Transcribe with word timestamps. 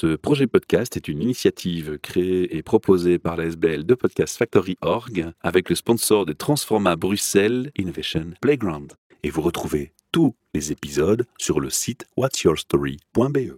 Ce 0.00 0.14
projet 0.14 0.46
podcast 0.46 0.96
est 0.96 1.08
une 1.08 1.20
initiative 1.20 1.98
créée 1.98 2.56
et 2.56 2.62
proposée 2.62 3.18
par 3.18 3.36
la 3.36 3.46
SBL 3.46 3.84
de 3.84 3.94
Podcast 3.94 4.38
Factory 4.38 4.76
Org 4.80 5.32
avec 5.40 5.68
le 5.68 5.74
sponsor 5.74 6.24
de 6.24 6.32
Transforma 6.32 6.94
Bruxelles 6.94 7.72
Innovation 7.76 8.26
Playground. 8.40 8.92
Et 9.24 9.30
vous 9.30 9.42
retrouvez 9.42 9.92
tous 10.12 10.36
les 10.54 10.70
épisodes 10.70 11.26
sur 11.36 11.58
le 11.58 11.68
site 11.68 12.06
whatsyourstory.be. 12.16 13.56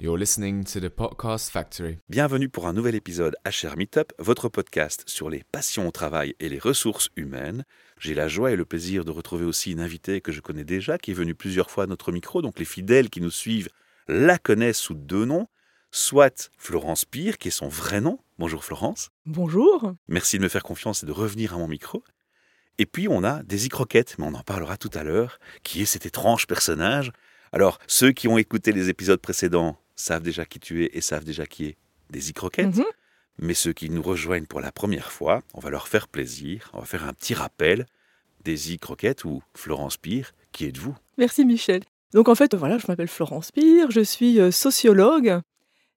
You're 0.00 0.16
listening 0.16 0.62
to 0.62 0.78
the 0.78 0.88
Podcast 0.88 1.50
Factory. 1.50 1.98
Bienvenue 2.08 2.48
pour 2.48 2.68
un 2.68 2.72
nouvel 2.72 2.94
épisode 2.94 3.34
HR 3.44 3.76
Meetup, 3.76 4.12
votre 4.20 4.48
podcast 4.48 5.02
sur 5.08 5.28
les 5.28 5.42
passions 5.50 5.88
au 5.88 5.90
travail 5.90 6.36
et 6.38 6.48
les 6.48 6.60
ressources 6.60 7.10
humaines. 7.16 7.64
J'ai 8.00 8.14
la 8.14 8.28
joie 8.28 8.52
et 8.52 8.56
le 8.56 8.64
plaisir 8.64 9.04
de 9.04 9.10
retrouver 9.10 9.44
aussi 9.44 9.72
une 9.72 9.80
invitée 9.80 10.20
que 10.20 10.32
je 10.32 10.40
connais 10.40 10.64
déjà, 10.64 10.98
qui 10.98 11.10
est 11.10 11.14
venue 11.14 11.34
plusieurs 11.34 11.70
fois 11.70 11.84
à 11.84 11.86
notre 11.86 12.12
micro, 12.12 12.42
donc 12.42 12.58
les 12.58 12.64
fidèles 12.64 13.10
qui 13.10 13.20
nous 13.20 13.30
suivent 13.30 13.68
la 14.06 14.38
connaissent 14.38 14.78
sous 14.78 14.94
deux 14.94 15.24
noms, 15.24 15.48
soit 15.90 16.50
Florence 16.56 17.04
Pire, 17.04 17.38
qui 17.38 17.48
est 17.48 17.52
son 17.52 17.68
vrai 17.68 18.00
nom. 18.00 18.18
Bonjour 18.38 18.64
Florence. 18.64 19.10
Bonjour. 19.26 19.94
Merci 20.06 20.38
de 20.38 20.44
me 20.44 20.48
faire 20.48 20.62
confiance 20.62 21.02
et 21.02 21.06
de 21.06 21.12
revenir 21.12 21.54
à 21.54 21.58
mon 21.58 21.68
micro. 21.68 22.04
Et 22.78 22.86
puis 22.86 23.08
on 23.08 23.24
a 23.24 23.42
Daisy 23.42 23.68
Croquette, 23.68 24.16
mais 24.18 24.24
on 24.26 24.34
en 24.34 24.42
parlera 24.42 24.76
tout 24.76 24.90
à 24.94 25.02
l'heure, 25.02 25.40
qui 25.62 25.82
est 25.82 25.86
cet 25.86 26.06
étrange 26.06 26.46
personnage. 26.46 27.12
Alors, 27.52 27.78
ceux 27.86 28.12
qui 28.12 28.28
ont 28.28 28.38
écouté 28.38 28.72
les 28.72 28.88
épisodes 28.88 29.20
précédents 29.20 29.78
savent 29.96 30.22
déjà 30.22 30.44
qui 30.44 30.60
tu 30.60 30.84
es 30.84 30.90
et 30.92 31.00
savent 31.00 31.24
déjà 31.24 31.46
qui 31.46 31.66
est 31.66 31.76
Daisy 32.10 32.32
Croquette. 32.32 32.76
Mhm. 32.76 32.84
Mais 33.40 33.54
ceux 33.54 33.72
qui 33.72 33.88
nous 33.90 34.02
rejoignent 34.02 34.46
pour 34.46 34.60
la 34.60 34.72
première 34.72 35.12
fois, 35.12 35.42
on 35.54 35.60
va 35.60 35.70
leur 35.70 35.88
faire 35.88 36.08
plaisir. 36.08 36.70
On 36.72 36.80
va 36.80 36.86
faire 36.86 37.04
un 37.04 37.12
petit 37.12 37.34
rappel. 37.34 37.86
Daisy 38.44 38.78
Croquette 38.78 39.24
ou 39.24 39.42
Florence 39.54 39.96
Pire, 39.96 40.32
qui 40.52 40.64
êtes-vous? 40.64 40.96
Merci 41.18 41.44
Michel. 41.44 41.82
Donc 42.14 42.28
en 42.28 42.34
fait, 42.34 42.54
voilà, 42.54 42.78
je 42.78 42.86
m'appelle 42.88 43.08
Florence 43.08 43.52
Pire, 43.52 43.90
je 43.90 44.00
suis 44.00 44.40
euh, 44.40 44.50
sociologue, 44.50 45.40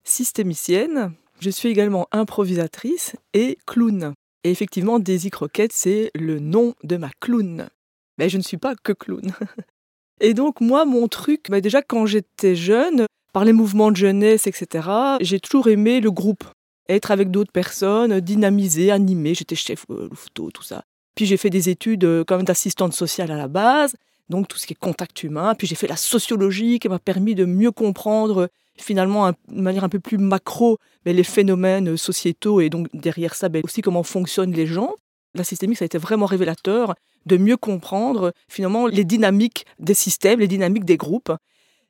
systémicienne, 0.04 1.14
je 1.40 1.50
suis 1.50 1.70
également 1.70 2.08
improvisatrice 2.12 3.16
et 3.34 3.58
clown. 3.66 4.14
Et 4.44 4.52
effectivement, 4.52 5.00
Daisy 5.00 5.30
Croquette, 5.30 5.72
c'est 5.74 6.12
le 6.16 6.40
nom 6.40 6.76
de 6.84 6.98
ma 6.98 7.10
clown. 7.20 7.70
Mais 8.18 8.28
je 8.28 8.38
ne 8.38 8.44
suis 8.44 8.58
pas 8.58 8.76
que 8.76 8.92
clown. 8.92 9.34
Et 10.20 10.36
donc 10.36 10.62
moi, 10.62 10.86
mon 10.86 11.08
truc, 11.08 11.48
bah, 11.50 11.62
déjà 11.62 11.82
quand 11.82 12.06
j'étais 12.06 12.56
jeune, 12.56 13.08
par 13.34 13.44
les 13.44 13.54
mouvements 13.54 13.92
de 13.92 13.98
jeunesse, 13.98 14.46
etc., 14.46 14.88
j'ai 15.22 15.40
toujours 15.40 15.68
aimé 15.68 16.00
le 16.00 16.12
groupe. 16.12 16.44
Être 16.90 17.12
avec 17.12 17.32
d'autres 17.32 17.52
personnes, 17.52 18.20
dynamiser, 18.20 18.92
animer. 18.92 19.34
J'étais 19.34 19.56
chef 19.56 19.86
euh, 19.90 20.08
louveteau, 20.10 20.52
tout 20.52 20.64
ça. 20.64 20.84
Puis 21.16 21.26
j'ai 21.26 21.38
fait 21.38 21.50
des 21.50 21.70
études 21.70 22.04
euh, 22.04 22.24
même 22.30 22.44
d'assistante 22.44 22.94
sociale 22.94 23.32
à 23.32 23.38
la 23.38 23.48
base, 23.48 23.96
donc 24.30 24.48
tout 24.48 24.58
ce 24.58 24.66
qui 24.66 24.74
est 24.74 24.80
contact 24.80 25.24
humain. 25.24 25.56
Puis 25.56 25.68
j'ai 25.68 25.76
fait 25.76 25.88
la 25.88 25.98
sociologie 25.98 26.80
qui 26.80 26.90
m'a 26.90 27.00
permis 27.00 27.36
de 27.36 27.46
mieux 27.46 27.72
comprendre 27.72 28.44
euh, 28.44 28.48
finalement 28.78 29.30
de 29.30 29.62
manière 29.62 29.84
un 29.84 29.90
peu 29.90 30.00
plus 30.00 30.18
macro 30.18 30.80
mais 31.06 31.14
les 31.14 31.24
phénomènes 31.24 31.90
euh, 31.90 31.98
sociétaux 31.98 32.62
et 32.62 32.70
donc 32.70 32.88
derrière 32.94 33.36
ça 33.36 33.50
ben, 33.50 33.62
aussi 33.64 33.82
comment 33.82 34.04
fonctionnent 34.04 34.54
les 34.54 34.68
gens. 34.68 34.96
La 35.34 35.44
systémique, 35.44 35.78
ça 35.78 35.86
a 35.86 35.88
été 35.88 35.98
vraiment 35.98 36.26
révélateur 36.26 36.96
de 37.26 37.38
mieux 37.38 37.58
comprendre 37.58 38.34
finalement 38.50 38.88
les 38.88 39.06
dynamiques 39.06 39.66
des 39.80 39.94
systèmes, 39.94 40.40
les 40.40 40.48
dynamiques 40.48 40.86
des 40.86 40.98
groupes. 40.98 41.32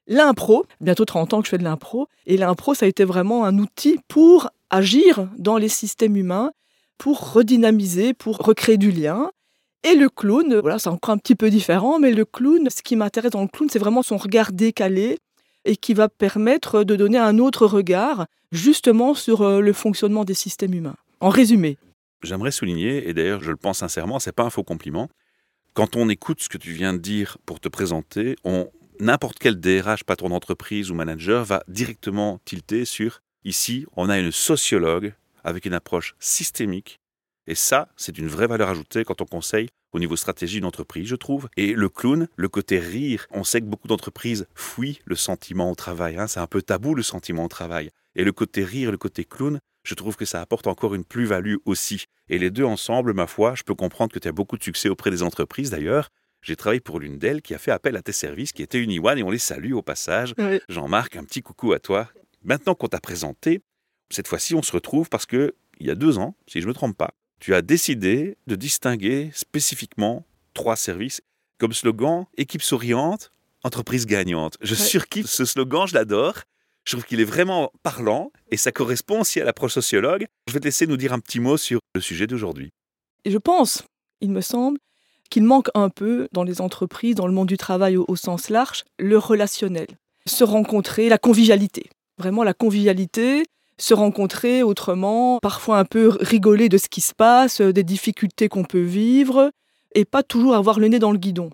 L'impro, 0.08 0.66
bientôt 0.80 1.06
30 1.06 1.34
ans 1.34 1.40
que 1.40 1.46
je 1.46 1.52
fais 1.52 1.58
de 1.58 1.64
l'impro, 1.64 2.08
et 2.26 2.38
l'impro, 2.38 2.74
ça 2.74 2.86
a 2.86 2.90
été 2.90 3.04
vraiment 3.04 3.46
un 3.46 3.58
outil 3.58 4.00
pour 4.08 4.50
agir 4.72 5.30
dans 5.38 5.58
les 5.58 5.70
systèmes 5.70 6.16
humains, 6.16 6.52
pour 6.98 7.34
redynamiser, 7.34 8.14
pour 8.14 8.38
recréer 8.38 8.78
du 8.78 8.92
lien. 8.92 9.32
Et 9.84 9.96
le 9.96 10.08
clown, 10.08 10.60
voilà, 10.60 10.78
c'est 10.78 10.90
encore 10.90 11.14
un 11.14 11.18
petit 11.18 11.34
peu 11.34 11.50
différent, 11.50 11.98
mais 11.98 12.12
le 12.12 12.26
clown, 12.26 12.70
ce 12.70 12.84
qui 12.84 12.96
m'intéresse 12.96 13.32
dans 13.32 13.42
le 13.42 13.48
clown, 13.48 13.70
c'est 13.72 13.80
vraiment 13.80 14.04
son 14.04 14.18
regard 14.18 14.52
décalé 14.52 15.18
et 15.66 15.76
qui 15.76 15.96
va 15.96 16.10
permettre 16.10 16.84
de 16.84 16.96
donner 16.96 17.18
un 17.18 17.40
autre 17.40 17.66
regard 17.66 18.28
justement 18.52 19.16
sur 19.16 19.42
euh, 19.42 19.62
le 19.62 19.74
fonctionnement 19.74 20.26
des 20.26 20.36
systèmes 20.36 20.76
humains. 20.76 20.96
En 21.20 21.30
résumé. 21.30 21.78
J'aimerais 22.22 22.52
souligner, 22.52 23.10
et 23.10 23.16
d'ailleurs 23.16 23.42
je 23.42 23.50
le 23.50 23.58
pense 23.58 23.80
sincèrement, 23.80 24.20
c'est 24.20 24.32
pas 24.32 24.44
un 24.44 24.50
faux 24.52 24.64
compliment. 24.64 25.10
Quand 25.74 25.96
on 25.96 26.08
écoute 26.08 26.42
ce 26.42 26.50
que 26.50 26.60
tu 26.60 26.72
viens 26.74 26.94
de 26.94 27.00
dire 27.00 27.38
pour 27.48 27.60
te 27.60 27.68
présenter, 27.68 28.36
n'importe 29.00 29.40
quel 29.40 29.60
DRH, 29.60 30.04
patron 30.04 30.30
d'entreprise 30.30 30.92
ou 30.92 30.94
manager 30.94 31.46
va 31.46 31.64
directement 31.68 32.40
tilter 32.46 32.86
sur 32.86 33.22
ici, 33.44 33.86
on 33.96 34.10
a 34.10 34.20
une 34.20 34.32
sociologue 34.32 35.14
avec 35.44 35.66
une 35.66 35.74
approche 35.74 36.16
systémique. 36.20 37.00
Et 37.48 37.56
ça, 37.56 37.90
c'est 37.98 38.18
une 38.18 38.28
vraie 38.28 38.48
valeur 38.48 38.70
ajoutée 38.70 39.04
quand 39.04 39.22
on 39.22 39.26
conseille 39.26 39.70
au 39.94 40.00
niveau 40.00 40.16
stratégie 40.16 40.58
d'une 40.58 40.66
entreprise, 40.66 41.08
je 41.08 41.16
trouve. 41.16 41.50
Et 41.58 41.74
le 41.74 41.90
clown, 41.90 42.28
le 42.36 42.50
côté 42.50 42.80
rire, 42.80 43.28
on 43.32 43.44
sait 43.44 43.60
que 43.60 43.66
beaucoup 43.66 43.88
d'entreprises 43.88 44.48
fuient 44.56 45.00
le 45.06 45.16
sentiment 45.16 45.70
au 45.70 45.76
travail. 45.76 46.18
hein. 46.18 46.28
C'est 46.28 46.40
un 46.40 46.48
peu 46.48 46.62
tabou 46.62 46.96
le 46.96 47.04
sentiment 47.04 47.46
au 47.46 47.50
travail. 47.50 47.90
Et 48.16 48.24
le 48.24 48.32
côté 48.32 48.64
rire, 48.64 48.92
le 48.92 48.98
côté 48.98 49.26
clown, 49.26 49.60
je 49.84 49.96
trouve 49.96 50.16
que 50.16 50.26
ça 50.26 50.40
apporte 50.40 50.68
encore 50.68 50.96
une 50.96 51.04
plus-value 51.04 51.56
aussi. 51.66 52.06
Et 52.30 52.38
les 52.38 52.52
deux 52.52 52.64
ensemble, 52.64 53.14
ma 53.14 53.28
foi, 53.28 53.56
je 53.56 53.64
peux 53.64 53.76
comprendre 53.76 54.14
que 54.14 54.20
tu 54.20 54.28
as 54.28 54.32
beaucoup 54.32 54.58
de 54.58 54.64
succès 54.64 54.88
auprès 54.88 55.12
des 55.12 55.24
entreprises 55.24 55.72
d'ailleurs. 55.72 56.10
J'ai 56.42 56.56
travaillé 56.56 56.80
pour 56.80 57.00
l'une 57.00 57.18
d'elles 57.18 57.42
qui 57.42 57.54
a 57.54 57.58
fait 57.58 57.72
appel 57.72 57.96
à 57.96 58.02
tes 58.02 58.14
services, 58.14 58.52
qui 58.52 58.64
était 58.64 58.80
Uniwan, 58.80 59.18
et 59.18 59.24
on 59.24 59.30
les 59.30 59.38
salue 59.38 59.74
au 59.74 59.82
passage. 59.82 60.34
Jean-Marc, 60.70 61.16
un 61.16 61.24
petit 61.24 61.42
coucou 61.42 61.74
à 61.74 61.80
toi. 61.80 62.10
Maintenant 62.44 62.76
qu'on 62.76 62.88
t'a 62.88 63.00
présenté, 63.00 63.62
cette 64.10 64.28
fois-ci, 64.28 64.56
on 64.56 64.62
se 64.64 64.72
retrouve 64.72 65.10
parce 65.10 65.26
que, 65.26 65.56
il 65.80 65.88
y 65.88 65.92
a 65.92 65.96
deux 65.96 66.18
ans, 66.18 66.36
si 66.48 66.60
je 66.62 66.66
ne 66.66 66.70
me 66.70 66.74
trompe 66.74 66.98
pas, 66.98 67.12
tu 67.40 67.54
as 67.56 67.62
décidé 67.62 68.38
de 68.48 68.56
distinguer 68.56 69.32
spécifiquement 69.34 70.26
trois 70.54 70.76
services 70.76 71.22
comme 71.58 71.74
slogan 71.74 72.26
équipe 72.38 72.62
souriante, 72.62 73.32
entreprise 73.64 74.06
gagnante. 74.06 74.58
Je 74.62 74.74
Ouais. 74.76 74.80
surkiffe 74.80 75.28
ce 75.28 75.46
slogan, 75.46 75.88
je 75.88 75.94
l'adore. 75.94 76.36
Je 76.84 76.94
trouve 76.94 77.06
qu'il 77.06 77.20
est 77.20 77.26
vraiment 77.26 77.72
parlant 77.84 78.32
et 78.50 78.58
ça 78.58 78.72
correspond 78.72 79.22
aussi 79.22 79.40
à 79.40 79.46
l'approche 79.46 79.74
sociologue. 79.74 80.26
Je 80.48 80.54
vais 80.54 80.60
te 80.60 80.66
laisser 80.66 80.88
nous 80.88 80.98
dire 80.98 81.14
un 81.14 81.20
petit 81.20 81.40
mot 81.40 81.58
sur 81.58 81.80
le 81.94 82.02
sujet 82.02 82.26
d'aujourd'hui. 82.26 82.72
Et 83.24 83.30
je 83.30 83.38
pense, 83.38 83.84
il 84.20 84.32
me 84.32 84.42
semble, 84.42 84.80
qu'il 85.30 85.44
manque 85.44 85.70
un 85.76 85.90
peu 85.90 86.28
dans 86.32 86.44
les 86.44 86.60
entreprises, 86.60 87.14
dans 87.16 87.28
le 87.28 87.34
monde 87.34 87.48
du 87.48 87.58
travail 87.58 87.98
au, 87.98 88.06
au 88.08 88.16
sens 88.16 88.50
large, 88.50 88.84
le 88.98 89.18
relationnel. 89.20 89.88
Se 90.26 90.44
rencontrer, 90.44 91.08
la 91.08 91.20
convivialité. 91.20 91.90
Vraiment 92.22 92.44
la 92.44 92.54
convivialité, 92.54 93.48
se 93.80 93.96
rencontrer 93.96 94.62
autrement, 94.62 95.40
parfois 95.42 95.80
un 95.80 95.86
peu 95.86 96.16
rigoler 96.20 96.70
de 96.70 96.78
ce 96.78 96.88
qui 96.88 97.02
se 97.02 97.16
passe, 97.16 97.62
euh, 97.62 97.74
des 97.74 97.84
difficultés 97.84 98.48
qu'on 98.48 98.64
peut 98.64 98.84
vivre, 98.84 99.50
et 99.96 100.06
pas 100.06 100.22
toujours 100.22 100.54
avoir 100.54 100.80
le 100.80 100.88
nez 100.88 101.00
dans 101.00 101.12
le 101.12 101.18
guidon. 101.18 101.50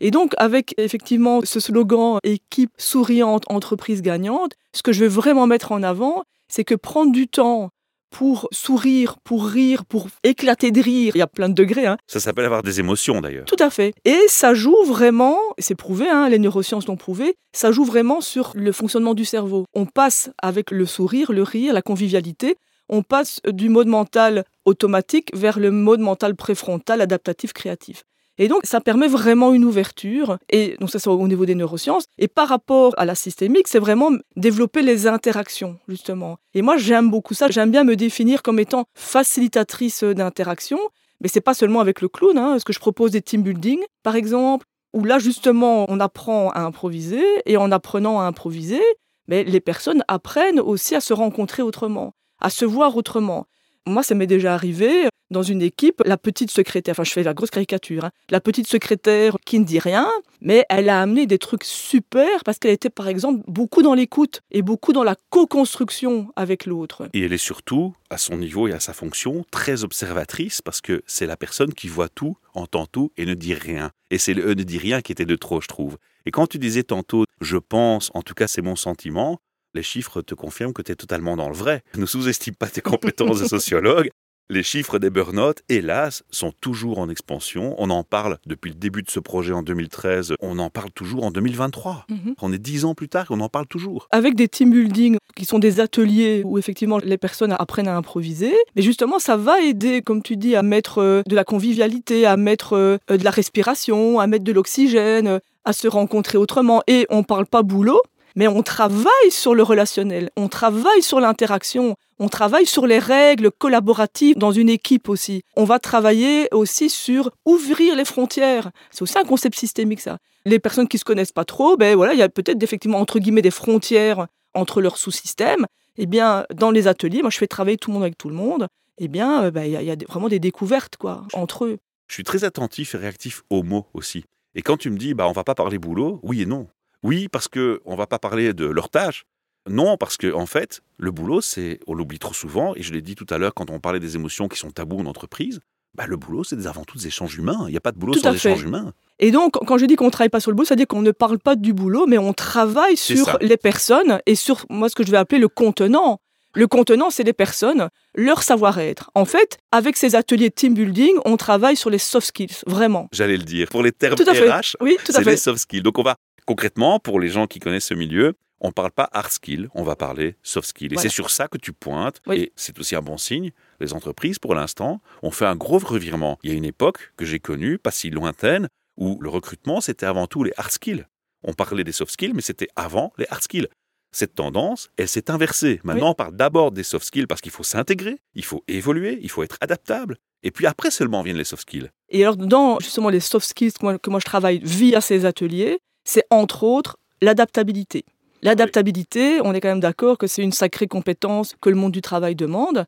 Et 0.00 0.10
donc, 0.10 0.32
avec 0.36 0.74
effectivement 0.78 1.42
ce 1.44 1.60
slogan 1.60 2.18
équipe 2.24 2.72
souriante, 2.76 3.44
entreprise 3.46 4.02
gagnante, 4.02 4.54
ce 4.74 4.82
que 4.82 4.92
je 4.92 5.04
veux 5.04 5.10
vraiment 5.10 5.46
mettre 5.46 5.70
en 5.70 5.84
avant, 5.84 6.24
c'est 6.48 6.64
que 6.64 6.74
prendre 6.74 7.12
du 7.12 7.28
temps 7.28 7.70
pour 8.10 8.48
sourire, 8.52 9.16
pour 9.24 9.46
rire, 9.46 9.84
pour 9.84 10.08
éclater 10.24 10.70
de 10.70 10.80
rire, 10.80 11.12
il 11.14 11.18
y 11.18 11.22
a 11.22 11.26
plein 11.26 11.48
de 11.48 11.54
degrés, 11.54 11.86
hein, 11.86 11.96
Ça 12.06 12.20
s'appelle 12.20 12.44
avoir 12.44 12.62
des 12.62 12.80
émotions 12.80 13.20
d'ailleurs. 13.20 13.46
tout 13.46 13.56
à 13.58 13.70
fait. 13.70 13.94
Et 14.04 14.18
ça 14.28 14.52
joue 14.54 14.84
vraiment, 14.84 15.38
c'est 15.58 15.74
prouvé, 15.74 16.08
hein, 16.08 16.28
les 16.28 16.38
neurosciences 16.38 16.86
l'ont 16.86 16.96
prouvé, 16.96 17.36
ça 17.52 17.72
joue 17.72 17.84
vraiment 17.84 18.20
sur 18.20 18.52
le 18.54 18.72
fonctionnement 18.72 19.14
du 19.14 19.24
cerveau. 19.24 19.64
On 19.74 19.86
passe 19.86 20.30
avec 20.42 20.70
le 20.70 20.86
sourire, 20.86 21.32
le 21.32 21.42
rire, 21.42 21.72
la 21.72 21.82
convivialité, 21.82 22.56
on 22.88 23.02
passe 23.02 23.40
du 23.46 23.68
mode 23.68 23.86
mental 23.86 24.44
automatique 24.64 25.30
vers 25.34 25.58
le 25.58 25.70
mode 25.70 26.00
mental 26.00 26.34
préfrontal, 26.34 27.00
adaptatif, 27.00 27.52
créatif. 27.52 28.02
Et 28.40 28.48
donc, 28.48 28.62
ça 28.64 28.80
permet 28.80 29.06
vraiment 29.06 29.52
une 29.52 29.66
ouverture, 29.66 30.38
et 30.48 30.74
donc 30.80 30.88
ça 30.88 30.98
c'est 30.98 31.10
au 31.10 31.28
niveau 31.28 31.44
des 31.44 31.54
neurosciences. 31.54 32.04
Et 32.16 32.26
par 32.26 32.48
rapport 32.48 32.94
à 32.96 33.04
la 33.04 33.14
systémique, 33.14 33.68
c'est 33.68 33.78
vraiment 33.78 34.12
développer 34.34 34.80
les 34.80 35.06
interactions, 35.06 35.78
justement. 35.88 36.38
Et 36.54 36.62
moi, 36.62 36.78
j'aime 36.78 37.10
beaucoup 37.10 37.34
ça. 37.34 37.48
J'aime 37.50 37.70
bien 37.70 37.84
me 37.84 37.96
définir 37.96 38.42
comme 38.42 38.58
étant 38.58 38.86
facilitatrice 38.94 40.04
d'interaction, 40.04 40.78
mais 41.20 41.28
c'est 41.28 41.42
pas 41.42 41.52
seulement 41.52 41.80
avec 41.80 42.00
le 42.00 42.08
clown, 42.08 42.38
hein, 42.38 42.52
parce 42.52 42.64
que 42.64 42.72
je 42.72 42.80
propose 42.80 43.10
des 43.10 43.20
team 43.20 43.42
building, 43.42 43.80
par 44.02 44.16
exemple, 44.16 44.64
où 44.94 45.04
là 45.04 45.18
justement 45.18 45.84
on 45.90 46.00
apprend 46.00 46.48
à 46.52 46.60
improviser 46.60 47.22
et 47.44 47.58
en 47.58 47.70
apprenant 47.70 48.20
à 48.20 48.24
improviser, 48.24 48.80
mais 49.28 49.44
les 49.44 49.60
personnes 49.60 50.02
apprennent 50.08 50.60
aussi 50.60 50.94
à 50.94 51.02
se 51.02 51.12
rencontrer 51.12 51.62
autrement, 51.62 52.14
à 52.40 52.48
se 52.48 52.64
voir 52.64 52.96
autrement. 52.96 53.46
Moi, 53.86 54.02
ça 54.02 54.14
m'est 54.14 54.26
déjà 54.26 54.54
arrivé 54.54 55.08
dans 55.30 55.42
une 55.42 55.62
équipe, 55.62 56.02
la 56.04 56.16
petite 56.16 56.50
secrétaire, 56.50 56.92
enfin 56.92 57.04
je 57.04 57.12
fais 57.12 57.22
la 57.22 57.34
grosse 57.34 57.50
caricature, 57.50 58.04
hein, 58.04 58.10
la 58.30 58.40
petite 58.40 58.66
secrétaire 58.66 59.36
qui 59.46 59.58
ne 59.58 59.64
dit 59.64 59.78
rien, 59.78 60.08
mais 60.40 60.64
elle 60.68 60.88
a 60.88 61.00
amené 61.00 61.26
des 61.26 61.38
trucs 61.38 61.64
super 61.64 62.42
parce 62.44 62.58
qu'elle 62.58 62.72
était 62.72 62.90
par 62.90 63.08
exemple 63.08 63.40
beaucoup 63.46 63.82
dans 63.82 63.94
l'écoute 63.94 64.42
et 64.50 64.62
beaucoup 64.62 64.92
dans 64.92 65.04
la 65.04 65.14
co-construction 65.30 66.32
avec 66.36 66.66
l'autre. 66.66 67.08
Et 67.12 67.20
elle 67.22 67.32
est 67.32 67.38
surtout, 67.38 67.94
à 68.10 68.18
son 68.18 68.38
niveau 68.38 68.66
et 68.66 68.72
à 68.72 68.80
sa 68.80 68.92
fonction, 68.92 69.44
très 69.50 69.84
observatrice 69.84 70.62
parce 70.62 70.80
que 70.80 71.02
c'est 71.06 71.26
la 71.26 71.36
personne 71.36 71.74
qui 71.74 71.88
voit 71.88 72.08
tout, 72.08 72.36
entend 72.54 72.86
tout 72.86 73.12
et 73.16 73.24
ne 73.24 73.34
dit 73.34 73.54
rien. 73.54 73.92
Et 74.10 74.18
c'est 74.18 74.34
le 74.34 74.44
euh, 74.44 74.54
ne 74.54 74.64
dit 74.64 74.78
rien 74.78 75.00
qui 75.00 75.12
était 75.12 75.26
de 75.26 75.36
trop, 75.36 75.60
je 75.60 75.68
trouve. 75.68 75.96
Et 76.26 76.32
quand 76.32 76.48
tu 76.48 76.58
disais 76.58 76.82
tantôt, 76.82 77.24
je 77.40 77.56
pense, 77.56 78.10
en 78.14 78.22
tout 78.22 78.34
cas 78.34 78.48
c'est 78.48 78.62
mon 78.62 78.76
sentiment, 78.76 79.40
les 79.74 79.82
chiffres 79.82 80.22
te 80.22 80.34
confirment 80.34 80.72
que 80.72 80.82
tu 80.82 80.92
es 80.92 80.96
totalement 80.96 81.36
dans 81.36 81.48
le 81.48 81.54
vrai. 81.54 81.82
Ne 81.96 82.06
sous-estime 82.06 82.54
pas 82.54 82.68
tes 82.68 82.80
compétences 82.80 83.40
de 83.40 83.46
sociologue. 83.46 84.10
Les 84.50 84.64
chiffres 84.64 84.98
des 84.98 85.10
burn-out, 85.10 85.62
hélas, 85.68 86.24
sont 86.32 86.52
toujours 86.60 86.98
en 86.98 87.08
expansion. 87.08 87.76
On 87.78 87.88
en 87.88 88.02
parle 88.02 88.38
depuis 88.46 88.70
le 88.70 88.74
début 88.74 89.04
de 89.04 89.08
ce 89.08 89.20
projet 89.20 89.52
en 89.52 89.62
2013. 89.62 90.34
On 90.40 90.58
en 90.58 90.70
parle 90.70 90.90
toujours 90.90 91.22
en 91.22 91.30
2023. 91.30 92.06
Mhm. 92.08 92.34
On 92.42 92.52
est 92.52 92.58
dix 92.58 92.84
ans 92.84 92.96
plus 92.96 93.08
tard 93.08 93.26
et 93.30 93.34
on 93.34 93.38
en 93.38 93.48
parle 93.48 93.68
toujours. 93.68 94.08
Avec 94.10 94.34
des 94.34 94.48
team 94.48 94.72
building 94.72 95.18
qui 95.36 95.44
sont 95.44 95.60
des 95.60 95.78
ateliers 95.78 96.42
où 96.44 96.58
effectivement 96.58 96.98
les 96.98 97.16
personnes 97.16 97.52
apprennent 97.52 97.86
à 97.86 97.96
improviser. 97.96 98.52
Mais 98.74 98.82
justement, 98.82 99.20
ça 99.20 99.36
va 99.36 99.60
aider, 99.60 100.02
comme 100.02 100.20
tu 100.20 100.36
dis, 100.36 100.56
à 100.56 100.64
mettre 100.64 100.98
euh, 100.98 101.22
de 101.28 101.36
la 101.36 101.44
convivialité, 101.44 102.26
à 102.26 102.36
mettre 102.36 102.72
euh, 102.72 102.98
de 103.08 103.22
la 103.22 103.30
respiration, 103.30 104.18
à 104.18 104.26
mettre 104.26 104.42
de 104.42 104.52
l'oxygène, 104.52 105.28
euh, 105.28 105.38
à 105.64 105.72
se 105.72 105.86
rencontrer 105.86 106.38
autrement. 106.38 106.82
Et 106.88 107.06
on 107.08 107.22
parle 107.22 107.46
pas 107.46 107.62
boulot, 107.62 108.02
mais 108.36 108.48
on 108.48 108.62
travaille 108.62 109.30
sur 109.30 109.54
le 109.54 109.62
relationnel, 109.62 110.30
on 110.36 110.48
travaille 110.48 111.02
sur 111.02 111.20
l'interaction, 111.20 111.96
on 112.18 112.28
travaille 112.28 112.66
sur 112.66 112.86
les 112.86 112.98
règles 112.98 113.50
collaboratives 113.50 114.36
dans 114.36 114.52
une 114.52 114.68
équipe 114.68 115.08
aussi. 115.08 115.42
On 115.56 115.64
va 115.64 115.78
travailler 115.78 116.48
aussi 116.52 116.90
sur 116.90 117.30
ouvrir 117.46 117.96
les 117.96 118.04
frontières. 118.04 118.70
C'est 118.90 119.02
aussi 119.02 119.18
un 119.18 119.24
concept 119.24 119.58
systémique 119.58 120.00
ça. 120.00 120.18
Les 120.44 120.58
personnes 120.58 120.88
qui 120.88 120.98
se 120.98 121.04
connaissent 121.04 121.32
pas 121.32 121.44
trop, 121.44 121.76
ben 121.76 121.96
voilà, 121.96 122.12
il 122.12 122.18
y 122.18 122.22
a 122.22 122.28
peut-être 122.28 122.62
effectivement 122.62 122.98
entre 122.98 123.18
guillemets 123.18 123.42
des 123.42 123.50
frontières 123.50 124.26
entre 124.54 124.80
leurs 124.80 124.98
sous-systèmes. 124.98 125.66
Eh 125.96 126.06
bien, 126.06 126.44
dans 126.54 126.70
les 126.70 126.88
ateliers, 126.88 127.22
moi 127.22 127.30
je 127.30 127.38
fais 127.38 127.46
travailler 127.46 127.76
tout 127.76 127.90
le 127.90 127.94
monde 127.94 128.02
avec 128.02 128.18
tout 128.18 128.28
le 128.28 128.34
monde. 128.34 128.68
Eh 128.98 129.08
bien, 129.08 129.44
euh, 129.44 129.50
ben, 129.50 129.64
il 129.64 129.80
y, 129.80 129.84
y 129.84 129.90
a 129.90 129.96
vraiment 130.08 130.28
des 130.28 130.38
découvertes 130.38 130.96
quoi 130.96 131.24
entre 131.32 131.64
eux. 131.64 131.78
Je 132.06 132.14
suis 132.14 132.24
très 132.24 132.44
attentif 132.44 132.94
et 132.94 132.98
réactif 132.98 133.42
aux 133.50 133.62
mots 133.62 133.86
aussi. 133.94 134.24
Et 134.54 134.62
quand 134.62 134.76
tu 134.76 134.90
me 134.90 134.98
dis, 134.98 135.14
bah, 135.14 135.28
on 135.28 135.32
va 135.32 135.44
pas 135.44 135.54
parler 135.54 135.78
boulot, 135.78 136.20
oui 136.22 136.42
et 136.42 136.46
non. 136.46 136.66
Oui, 137.02 137.28
parce 137.28 137.48
que 137.48 137.80
on 137.84 137.96
va 137.96 138.06
pas 138.06 138.18
parler 138.18 138.52
de 138.52 138.66
leur 138.66 138.88
tâche. 138.90 139.24
Non, 139.68 139.96
parce 139.96 140.16
que 140.16 140.32
en 140.32 140.46
fait, 140.46 140.80
le 140.98 141.10
boulot, 141.10 141.40
c'est, 141.40 141.80
on 141.86 141.94
l'oublie 141.94 142.18
trop 142.18 142.34
souvent. 142.34 142.74
Et 142.76 142.82
je 142.82 142.92
l'ai 142.92 143.02
dit 143.02 143.14
tout 143.14 143.26
à 143.30 143.38
l'heure 143.38 143.54
quand 143.54 143.70
on 143.70 143.78
parlait 143.78 144.00
des 144.00 144.16
émotions 144.16 144.48
qui 144.48 144.58
sont 144.58 144.70
tabous 144.70 144.98
en 144.98 145.06
entreprise. 145.06 145.60
Bah, 145.94 146.06
le 146.06 146.16
boulot, 146.16 146.44
c'est 146.44 146.66
avant 146.66 146.84
tout 146.84 146.98
des 146.98 147.08
échanges 147.08 147.36
humains. 147.36 147.64
Il 147.66 147.72
n'y 147.72 147.76
a 147.76 147.80
pas 147.80 147.92
de 147.92 147.98
boulot 147.98 148.14
Tout 148.14 148.20
sans 148.20 148.32
échanges 148.32 148.62
humains. 148.62 148.92
Et 149.18 149.32
donc, 149.32 149.52
quand 149.66 149.76
je 149.76 149.86
dis 149.86 149.96
qu'on 149.96 150.06
ne 150.06 150.10
travaille 150.10 150.28
pas 150.30 150.40
sur 150.40 150.50
le 150.50 150.54
boulot, 150.54 150.64
c'est-à-dire 150.66 150.86
qu'on 150.86 151.02
ne 151.02 151.10
parle 151.10 151.38
pas 151.38 151.56
du 151.56 151.72
boulot, 151.72 152.06
mais 152.06 152.16
on 152.16 152.32
travaille 152.32 152.96
sur 152.96 153.26
ça. 153.26 153.38
les 153.40 153.56
personnes 153.56 154.20
et 154.24 154.34
sur 154.34 154.64
moi 154.70 154.88
ce 154.88 154.94
que 154.94 155.04
je 155.04 155.10
vais 155.10 155.16
appeler 155.18 155.40
le 155.40 155.48
contenant. 155.48 156.20
Le 156.54 156.66
contenant, 156.66 157.10
c'est 157.10 157.22
les 157.22 157.32
personnes, 157.32 157.90
leur 158.16 158.42
savoir-être. 158.42 159.10
En 159.14 159.24
fait, 159.24 159.58
avec 159.70 159.96
ces 159.96 160.16
ateliers 160.16 160.48
de 160.48 160.54
team 160.54 160.74
building, 160.74 161.12
on 161.24 161.36
travaille 161.36 161.76
sur 161.76 161.90
les 161.90 161.98
soft 161.98 162.26
skills, 162.26 162.56
vraiment. 162.66 163.08
J'allais 163.12 163.36
le 163.36 163.44
dire. 163.44 163.68
Pour 163.68 163.84
les 163.84 163.92
termes 163.92 164.16
Tout 164.16 164.24
à 164.28 164.34
fait. 164.34 164.50
RH, 164.50 164.76
Oui, 164.80 164.96
tout 165.04 165.12
à 165.12 165.14
c'est 165.16 165.24
les 165.24 165.30
fait. 165.32 165.36
soft 165.36 165.58
skills. 165.60 165.82
Donc 165.82 165.98
on 165.98 166.02
va 166.02 166.16
concrètement, 166.46 166.98
pour 166.98 167.20
les 167.20 167.28
gens 167.28 167.46
qui 167.46 167.58
connaissent 167.58 167.86
ce 167.86 167.94
milieu, 167.94 168.34
on 168.60 168.72
parle 168.72 168.90
pas 168.90 169.08
hard 169.12 169.30
skills, 169.30 169.68
on 169.74 169.82
va 169.82 169.96
parler 169.96 170.36
soft 170.42 170.68
skills. 170.68 170.86
Et 170.86 170.94
Voilà. 170.94 171.02
c'est 171.08 171.14
sur 171.14 171.30
ça 171.30 171.48
que 171.48 171.56
tu 171.56 171.72
pointes. 171.72 172.20
Oui. 172.26 172.36
Et 172.36 172.52
c'est 172.56 172.78
aussi 172.78 172.94
un 172.94 173.00
bon 173.02 173.16
signe. 173.16 173.52
Les 173.80 173.94
entreprises, 173.94 174.38
pour 174.38 174.54
l'instant, 174.54 175.00
ont 175.22 175.30
fait 175.30 175.46
un 175.46 175.56
gros 175.56 175.78
revirement. 175.78 176.38
Il 176.42 176.50
y 176.50 176.52
a 176.52 176.56
une 176.56 176.64
époque 176.66 177.12
que 177.16 177.24
j'ai 177.24 177.38
connue, 177.40 177.78
pas 177.78 177.90
si 177.90 178.10
lointaine, 178.10 178.68
où 178.98 179.18
le 179.22 179.30
recrutement, 179.30 179.80
c'était 179.80 180.04
avant 180.06 180.26
tout 180.26 180.44
les 180.44 180.52
hard 180.58 180.70
skills. 180.70 181.06
On 181.42 181.54
parlait 181.54 181.84
des 181.84 181.92
soft 181.92 182.12
skills, 182.12 182.34
mais 182.34 182.42
c'était 182.42 182.68
avant 182.76 183.12
les 183.16 183.26
hard 183.30 183.42
skills. 183.42 183.68
Cette 184.12 184.34
tendance, 184.34 184.90
elle 184.98 185.08
s'est 185.08 185.30
inversée. 185.30 185.80
Maintenant, 185.84 186.10
on 186.10 186.14
parle 186.14 186.36
d'abord 186.36 186.72
des 186.72 186.82
soft 186.82 187.06
skills 187.06 187.26
parce 187.26 187.40
qu'il 187.40 187.52
faut 187.52 187.62
s'intégrer, 187.62 188.18
il 188.34 188.44
faut 188.44 188.62
évoluer, 188.68 189.18
il 189.22 189.30
faut 189.30 189.42
être 189.42 189.56
adaptable. 189.60 190.18
Et 190.42 190.50
puis 190.50 190.66
après 190.66 190.90
seulement 190.90 191.22
viennent 191.22 191.36
les 191.36 191.44
soft 191.44 191.62
skills. 191.62 191.88
Et 192.08 192.24
alors, 192.24 192.36
dans 192.36 192.78
justement 192.80 193.08
les 193.08 193.20
soft 193.20 193.46
skills 193.46 193.72
que 193.72 193.78
moi, 193.82 193.98
que 193.98 194.10
moi 194.10 194.18
je 194.20 194.24
travaille 194.24 194.60
via 194.64 195.00
ces 195.00 195.24
ateliers, 195.26 195.78
c'est 196.04 196.24
entre 196.30 196.64
autres 196.64 196.96
l'adaptabilité. 197.20 198.04
L'adaptabilité, 198.42 199.40
on 199.42 199.52
est 199.52 199.60
quand 199.60 199.68
même 199.68 199.80
d'accord 199.80 200.16
que 200.16 200.26
c'est 200.26 200.42
une 200.42 200.52
sacrée 200.52 200.86
compétence 200.86 201.54
que 201.60 201.68
le 201.68 201.76
monde 201.76 201.92
du 201.92 202.00
travail 202.00 202.34
demande. 202.34 202.86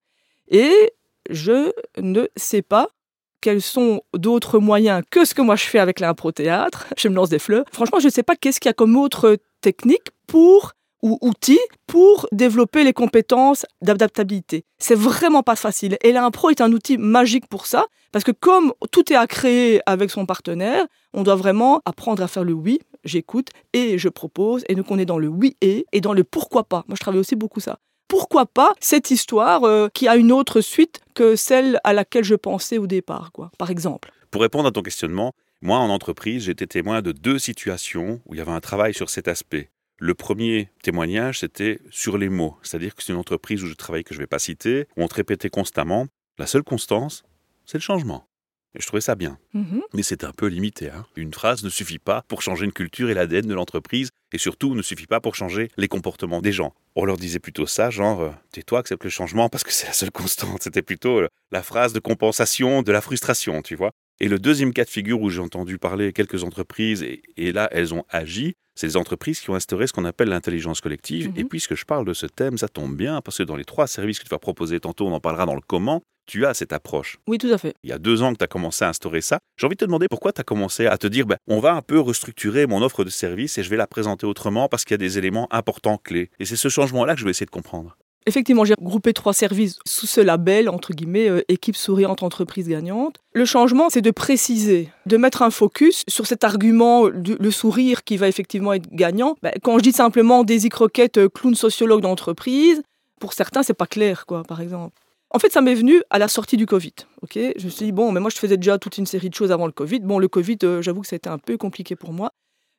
Et 0.49 0.93
je 1.29 1.73
ne 1.99 2.27
sais 2.37 2.63
pas 2.63 2.89
quels 3.43 3.61
sont 3.61 4.03
d'autres 4.15 4.59
moyens 4.59 5.03
que 5.11 5.25
ce 5.25 5.35
que 5.35 5.43
moi 5.43 5.57
je 5.57 5.65
fais 5.65 5.79
avec 5.79 6.01
l'impro-théâtre. 6.01 6.87
Je 6.97 7.09
me 7.09 7.15
lance 7.15 7.29
des 7.29 7.41
fleurs. 7.41 7.65
Franchement, 7.73 7.99
je 7.99 8.07
ne 8.07 8.13
sais 8.13 8.23
pas 8.23 8.37
qu'est-ce 8.37 8.61
qu'il 8.61 8.69
y 8.69 8.71
a 8.71 8.75
comme 8.75 8.97
autre 8.97 9.37
technique 9.61 10.09
pour 10.27 10.73
ou 11.03 11.19
outils 11.21 11.61
pour 11.87 12.27
développer 12.33 12.85
les 12.85 12.93
compétences 12.93 13.67
d'adaptabilité. 13.83 14.65
C'est 14.79 14.95
vraiment 14.95 15.43
pas 15.43 15.57
facile. 15.57 15.99
Et 16.03 16.13
l'impro 16.13 16.51
est 16.51 16.61
un 16.61 16.73
outil 16.73 16.97
magique 16.97 17.49
pour 17.49 17.67
ça, 17.67 17.87
parce 18.13 18.25
que 18.25 18.31
comme 18.31 18.73
tout 18.91 19.13
est 19.13 19.17
à 19.17 19.27
créer 19.27 19.81
avec 19.87 20.11
son 20.11 20.27
partenaire, 20.27 20.87
on 21.13 21.23
doit 21.23 21.35
vraiment 21.35 21.83
apprendre 21.85 22.23
à 22.23 22.29
faire 22.29 22.45
le 22.45 22.53
oui, 22.53 22.81
j'écoute 23.05 23.49
et 23.73 23.99
je 23.99 24.09
propose, 24.09 24.65
et 24.69 24.75
donc 24.75 24.91
on 24.91 24.99
est 24.99 25.05
dans 25.05 25.19
le 25.19 25.29
oui 25.29 25.57
et, 25.61 25.87
et 25.93 26.01
dans 26.01 26.13
le 26.13 26.25
pourquoi 26.25 26.65
pas. 26.65 26.85
Moi 26.89 26.97
je 26.97 27.01
travaille 27.01 27.21
aussi 27.21 27.37
beaucoup 27.37 27.61
ça. 27.61 27.79
Pourquoi 28.09 28.45
pas 28.45 28.75
cette 28.79 29.11
histoire 29.11 29.65
euh, 29.65 29.89
qui 29.93 30.07
a 30.07 30.17
une 30.17 30.33
autre 30.33 30.61
suite 30.61 31.01
que 31.15 31.35
celle 31.35 31.81
à 31.83 31.95
laquelle 31.95 32.25
je 32.25 32.35
pensais 32.35 32.77
au 32.77 32.87
départ, 32.87 33.33
quoi, 33.33 33.51
par 33.57 33.71
exemple. 33.71 34.13
Pour 34.31 34.43
répondre 34.43 34.69
à 34.69 34.71
ton 34.71 34.83
questionnement, 34.83 35.33
moi 35.63 35.79
en 35.79 35.89
entreprise, 35.89 36.49
été 36.51 36.67
témoin 36.67 37.01
de 37.01 37.13
deux 37.13 37.39
situations 37.39 38.21
où 38.27 38.35
il 38.35 38.39
y 38.39 38.41
avait 38.41 38.53
un 38.53 38.61
travail 38.61 38.93
sur 38.93 39.09
cet 39.09 39.29
aspect. 39.29 39.71
Le 40.05 40.15
premier 40.15 40.69
témoignage, 40.83 41.39
c'était 41.39 41.79
sur 41.91 42.19
les 42.19 42.29
mots, 42.29 42.57
c'est-à-dire 42.65 42.97
que 42.97 43.05
c'est 43.05 43.13
une 43.13 43.21
entreprise 43.21 43.63
où 43.63 43.69
je 43.69 43.75
travaille 43.75 44.03
que 44.03 44.15
je 44.15 44.19
ne 44.19 44.25
vais 44.25 44.27
pas 44.27 44.41
citer, 44.41 44.89
où 44.97 45.05
on 45.05 45.07
te 45.07 45.15
répétait 45.15 45.49
constamment, 45.49 46.09
la 46.39 46.49
seule 46.49 46.65
constance, 46.65 47.23
c'est 47.67 47.79
le 47.79 47.83
changement. 47.83 48.27
Et 48.75 48.81
je 48.81 48.87
trouvais 48.89 49.01
ça 49.01 49.15
bien. 49.15 49.39
Mhm. 49.55 49.81
Mais 49.95 50.03
c'est 50.03 50.25
un 50.25 50.33
peu 50.33 50.47
limité. 50.49 50.91
hein. 50.91 51.07
Une 51.15 51.33
phrase 51.33 51.63
ne 51.63 51.69
suffit 51.69 52.01
pas 52.01 52.25
pour 52.27 52.43
changer 52.43 52.65
une 52.65 52.73
culture 52.73 53.11
et 53.11 53.15
l'ADN 53.15 53.47
de 53.47 53.55
l'entreprise, 53.55 54.09
et 54.33 54.39
surtout 54.39 54.75
ne 54.75 54.83
suffit 54.83 55.07
pas 55.07 55.21
pour 55.21 55.37
changer 55.37 55.71
les 55.77 55.87
comportements 55.87 56.41
des 56.41 56.51
gens. 56.51 56.75
On 56.97 57.05
leur 57.05 57.17
disait 57.17 57.39
plutôt 57.39 57.67
ça, 57.67 57.91
genre 57.91 58.23
euh, 58.23 58.31
tais-toi, 58.51 58.81
accepte 58.81 59.05
le 59.05 59.11
changement 59.11 59.49
parce 59.49 59.63
que 59.63 59.71
c'est 59.73 59.87
la 59.87 59.93
seule 59.93 60.11
constante. 60.11 60.65
C'était 60.65 60.83
plutôt 60.83 61.21
euh, 61.21 61.29
la 61.53 61.63
phrase 61.63 61.93
de 61.93 62.01
compensation 62.01 62.83
de 62.83 62.91
la 62.91 63.03
frustration, 63.03 63.63
tu 63.63 63.77
vois. 63.77 63.93
Et 64.23 64.29
le 64.29 64.39
deuxième 64.39 64.73
cas 64.73 64.85
de 64.85 64.89
figure 64.89 65.21
où 65.21 65.31
j'ai 65.31 65.41
entendu 65.41 65.79
parler 65.79 66.13
quelques 66.13 66.45
entreprises, 66.45 67.03
et, 67.03 67.23
et 67.37 67.51
là 67.51 67.69
elles 67.73 67.93
ont 67.93 68.05
agi, 68.09 68.55
c'est 68.77 68.87
les 68.87 68.97
entreprises 68.97 69.41
qui 69.41 69.51
ont 69.51 69.57
instauré 69.57 69.89
ce 69.89 69.93
qu'on 69.93 70.05
appelle 70.05 70.29
l'intelligence 70.29 70.81
collective. 70.81 71.31
Mhm. 71.31 71.39
Et 71.39 71.45
puisque 71.45 71.75
je 71.75 71.85
parle 71.85 72.07
de 72.07 72.15
ce 72.15 72.27
thème, 72.27 72.57
ça 72.57 72.69
tombe 72.69 72.97
bien, 72.97 73.21
parce 73.21 73.39
que 73.39 73.43
dans 73.43 73.57
les 73.57 73.65
trois 73.65 73.89
services 73.89 74.21
que 74.21 74.25
tu 74.25 74.31
vas 74.31 74.39
proposer, 74.39 74.79
tantôt 74.79 75.09
on 75.09 75.13
en 75.13 75.19
parlera 75.19 75.45
dans 75.45 75.57
le 75.57 75.61
comment, 75.67 76.03
tu 76.27 76.47
as 76.47 76.55
cette 76.55 76.73
approche 76.73 77.19
Oui, 77.27 77.37
tout 77.37 77.53
à 77.53 77.59
fait. 77.59 77.75
il 77.83 77.91
y 77.91 77.93
a 77.93 77.99
deux 77.99 78.23
ans 78.23 78.33
que 78.33 78.39
tu 78.39 78.45
as 78.45 78.47
commencé 78.47 78.85
à 78.85 78.89
instaurer 78.91 79.23
ça. 79.23 79.41
J'ai 79.57 79.67
envie 79.67 79.75
de 79.75 79.81
te 79.81 79.85
demander 79.87 80.07
pourquoi 80.09 80.33
tu 80.33 80.41
as 80.41 80.45
commencé 80.45 80.87
à 80.87 80.97
te 80.99 81.09
dire 81.09 81.27
ben, 81.27 81.37
on 81.49 81.59
va 81.59 81.75
un 81.75 81.83
peu 81.83 81.99
restructurer 81.99 82.69
mon 82.69 82.81
offre 82.81 83.03
de 83.03 83.11
service 83.11 83.59
et 83.59 83.65
je 83.65 83.71
vais 83.71 83.77
la 83.77 83.89
présenter 83.89 84.25
autrement 84.25 84.69
parce 84.69 84.85
qu'il 84.85 84.95
y 84.95 84.95
a 84.95 84.99
des 84.99 85.19
éléments 85.19 85.53
importants 85.53 85.99
clés. 85.99 86.31
Et 86.39 86.45
c'est 86.45 86.55
ce 86.55 86.69
changement-là 86.69 87.15
que 87.15 87.21
je 87.21 87.25
vais 87.25 87.33
essayer 87.33 87.47
de 87.47 87.51
comprendre. 87.51 87.97
Effectivement, 88.27 88.65
j'ai 88.65 88.75
groupé 88.81 89.13
trois 89.13 89.33
services 89.33 89.79
sous 89.87 90.07
ce 90.07 90.21
label, 90.21 90.69
entre 90.69 90.93
guillemets, 90.93 91.29
euh, 91.29 91.43
équipe 91.49 91.77
souriante, 91.77 92.23
entreprise 92.23 92.69
gagnante. 92.69 93.17
Le 93.33 93.45
changement, 93.45 93.91
c'est 93.91 94.01
de 94.03 94.11
préciser, 94.11 94.91
de 95.07 95.17
mettre 95.17 95.43
un 95.43 95.51
focus 95.51 96.05
sur 96.09 96.27
cet 96.27 96.45
argument, 96.45 97.09
du- 97.09 97.37
le 97.39 97.51
sourire 97.51 98.05
qui 98.05 98.17
va 98.17 98.29
effectivement 98.29 98.73
être 98.75 98.89
gagnant. 98.93 99.35
Ben, 99.43 99.53
quand 99.63 99.77
je 99.79 99.83
dis 99.83 99.93
simplement 99.93 100.45
Daisy 100.45 100.69
Croquette, 100.69 101.19
euh, 101.19 101.29
clown 101.29 101.55
sociologue 101.55 102.01
d'entreprise, 102.03 102.83
pour 103.21 103.33
certains, 103.33 103.63
c'est 103.63 103.75
pas 103.75 103.87
clair, 103.87 104.25
quoi, 104.27 104.43
par 104.45 104.61
exemple. 104.61 104.97
En 105.35 105.39
fait, 105.39 105.51
ça 105.51 105.61
m'est 105.63 105.75
venu 105.75 106.03
à 106.11 106.19
la 106.19 106.29
sortie 106.29 106.57
du 106.57 106.67
Covid. 106.67 106.93
ok? 107.23 107.39
Je 107.57 107.65
me 107.65 107.71
suis 107.71 107.87
dit, 107.87 107.93
bon, 107.93 108.13
mais 108.13 108.21
moi, 108.21 108.31
je 108.31 108.37
faisais 108.39 108.57
déjà 108.57 108.79
toute 108.79 108.99
une 108.99 109.07
série 109.07 109.31
de 109.31 109.35
choses 109.35 109.51
avant 109.51 109.67
le 109.67 109.73
Covid. 109.73 110.01
Bon, 110.01 110.19
le 110.19 110.29
Covid, 110.29 110.59
euh, 110.65 110.83
j'avoue 110.83 111.01
que 111.01 111.07
ça 111.07 111.15
a 111.15 111.17
été 111.17 111.29
un 111.31 111.39
peu 111.39 111.57
compliqué 111.57 111.97
pour 111.97 112.13
moi. 112.13 112.31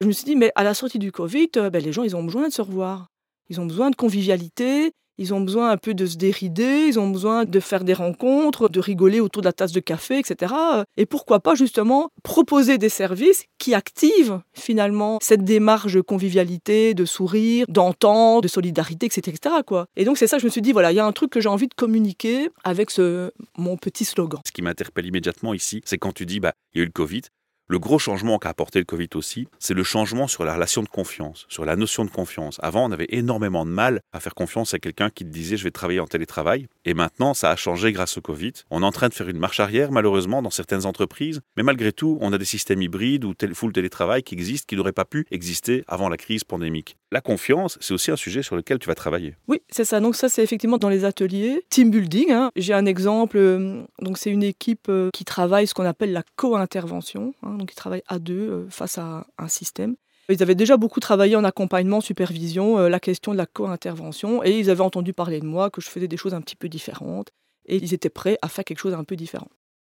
Je 0.01 0.07
me 0.07 0.11
suis 0.11 0.25
dit, 0.25 0.35
mais 0.35 0.51
à 0.55 0.63
la 0.63 0.73
sortie 0.73 0.99
du 0.99 1.11
Covid, 1.11 1.49
ben, 1.55 1.81
les 1.83 1.91
gens, 1.91 2.03
ils 2.03 2.15
ont 2.15 2.23
besoin 2.23 2.47
de 2.47 2.53
se 2.53 2.61
revoir. 2.61 3.07
Ils 3.49 3.59
ont 3.59 3.65
besoin 3.65 3.89
de 3.89 3.95
convivialité, 3.95 4.91
ils 5.17 5.33
ont 5.33 5.41
besoin 5.41 5.71
un 5.71 5.77
peu 5.77 5.93
de 5.93 6.05
se 6.05 6.17
dérider, 6.17 6.87
ils 6.87 6.99
ont 6.99 7.09
besoin 7.09 7.45
de 7.45 7.59
faire 7.59 7.83
des 7.83 7.93
rencontres, 7.93 8.69
de 8.69 8.79
rigoler 8.79 9.19
autour 9.19 9.41
de 9.41 9.47
la 9.47 9.53
tasse 9.53 9.71
de 9.71 9.79
café, 9.79 10.19
etc. 10.19 10.53
Et 10.97 11.05
pourquoi 11.05 11.39
pas 11.39 11.55
justement 11.55 12.09
proposer 12.23 12.77
des 12.77 12.89
services 12.89 13.45
qui 13.57 13.73
activent 13.73 14.39
finalement 14.53 15.19
cette 15.21 15.43
démarche 15.43 15.93
de 15.93 16.01
convivialité, 16.01 16.93
de 16.93 17.05
sourire, 17.05 17.65
d'entente, 17.69 18.43
de 18.43 18.47
solidarité, 18.47 19.05
etc. 19.05 19.55
quoi. 19.65 19.85
Et 19.95 20.05
donc 20.05 20.17
c'est 20.17 20.27
ça 20.27 20.37
je 20.37 20.45
me 20.45 20.49
suis 20.49 20.61
dit, 20.61 20.71
voilà, 20.71 20.91
il 20.91 20.95
y 20.95 20.99
a 20.99 21.05
un 21.05 21.11
truc 21.11 21.31
que 21.31 21.41
j'ai 21.41 21.49
envie 21.49 21.67
de 21.67 21.73
communiquer 21.73 22.49
avec 22.63 22.89
ce, 22.89 23.31
mon 23.57 23.77
petit 23.77 24.05
slogan. 24.05 24.41
Ce 24.45 24.51
qui 24.51 24.61
m'interpelle 24.61 25.05
immédiatement 25.05 25.53
ici, 25.53 25.81
c'est 25.85 25.97
quand 25.97 26.13
tu 26.13 26.25
dis 26.25 26.39
bah, 26.39 26.53
il 26.73 26.79
y 26.79 26.81
a 26.81 26.83
eu 26.83 26.87
le 26.87 26.91
Covid. 26.91 27.21
Le 27.69 27.79
gros 27.79 27.97
changement 27.97 28.39
qu'a 28.39 28.49
apporté 28.49 28.79
le 28.79 28.85
Covid 28.85 29.07
aussi, 29.15 29.47
c'est 29.57 29.73
le 29.73 29.83
changement 29.83 30.27
sur 30.27 30.43
la 30.43 30.53
relation 30.53 30.83
de 30.83 30.89
confiance, 30.89 31.45
sur 31.47 31.63
la 31.63 31.77
notion 31.77 32.03
de 32.03 32.09
confiance. 32.09 32.57
Avant, 32.61 32.85
on 32.85 32.91
avait 32.91 33.07
énormément 33.09 33.65
de 33.65 33.71
mal 33.71 34.01
à 34.11 34.19
faire 34.19 34.35
confiance 34.35 34.73
à 34.73 34.79
quelqu'un 34.79 35.09
qui 35.09 35.23
te 35.23 35.29
disait 35.29 35.55
je 35.55 35.63
vais 35.63 35.71
travailler 35.71 36.01
en 36.01 36.05
télétravail. 36.05 36.67
Et 36.83 36.93
maintenant, 36.93 37.33
ça 37.33 37.51
a 37.51 37.55
changé 37.55 37.93
grâce 37.93 38.17
au 38.17 38.21
Covid. 38.21 38.51
On 38.69 38.81
est 38.83 38.85
en 38.85 38.91
train 38.91 39.07
de 39.07 39.13
faire 39.13 39.29
une 39.29 39.39
marche 39.39 39.61
arrière, 39.61 39.91
malheureusement, 39.93 40.41
dans 40.41 40.49
certaines 40.49 40.85
entreprises. 40.85 41.39
Mais 41.55 41.63
malgré 41.63 41.93
tout, 41.93 42.17
on 42.19 42.33
a 42.33 42.37
des 42.37 42.43
systèmes 42.45 42.81
hybrides 42.81 43.23
ou 43.23 43.33
full 43.53 43.71
télétravail 43.71 44.23
qui 44.23 44.35
existent, 44.35 44.65
qui 44.67 44.75
n'auraient 44.75 44.91
pas 44.91 45.05
pu 45.05 45.25
exister 45.31 45.85
avant 45.87 46.09
la 46.09 46.17
crise 46.17 46.43
pandémique. 46.43 46.97
La 47.13 47.21
confiance, 47.21 47.77
c'est 47.79 47.93
aussi 47.93 48.11
un 48.11 48.15
sujet 48.17 48.43
sur 48.43 48.55
lequel 48.57 48.77
tu 48.79 48.87
vas 48.87 48.95
travailler. 48.95 49.35
Oui, 49.47 49.61
c'est 49.69 49.85
ça. 49.85 49.99
Donc 50.01 50.15
ça, 50.15 50.27
c'est 50.29 50.43
effectivement 50.43 50.79
dans 50.79 50.89
les 50.89 51.05
ateliers. 51.05 51.63
Team 51.69 51.91
building, 51.91 52.31
hein. 52.31 52.51
j'ai 52.57 52.73
un 52.73 52.85
exemple. 52.85 53.37
euh, 53.37 53.83
Donc 54.01 54.17
c'est 54.17 54.31
une 54.31 54.43
équipe 54.43 54.87
euh, 54.89 55.09
qui 55.13 55.23
travaille 55.23 55.65
ce 55.67 55.73
qu'on 55.73 55.85
appelle 55.85 56.11
la 56.11 56.23
co-intervention. 56.35 57.33
hein. 57.43 57.52
Donc 57.57 57.71
ils 57.71 57.75
travaillent 57.75 58.03
à 58.07 58.19
deux 58.19 58.49
euh, 58.49 58.69
face 58.69 58.97
à 58.97 59.25
un 59.37 59.47
système. 59.47 59.95
Ils 60.29 60.41
avaient 60.41 60.55
déjà 60.55 60.77
beaucoup 60.77 61.01
travaillé 61.01 61.35
en 61.35 61.43
accompagnement, 61.43 61.99
supervision, 61.99 62.79
euh, 62.79 62.89
la 62.89 62.99
question 62.99 63.33
de 63.33 63.37
la 63.37 63.45
co-intervention. 63.45 64.43
Et 64.43 64.57
ils 64.57 64.69
avaient 64.69 64.81
entendu 64.81 65.13
parler 65.13 65.39
de 65.39 65.45
moi, 65.45 65.69
que 65.69 65.81
je 65.81 65.89
faisais 65.89 66.07
des 66.07 66.17
choses 66.17 66.33
un 66.33 66.41
petit 66.41 66.55
peu 66.55 66.69
différentes. 66.69 67.31
et 67.65 67.77
ils 67.77 67.93
étaient 67.93 68.09
prêts 68.09 68.37
à 68.41 68.49
faire 68.49 68.65
quelque 68.65 68.79
chose 68.79 68.91
d'un 68.91 69.05
peu 69.05 69.15
différent. 69.15 69.47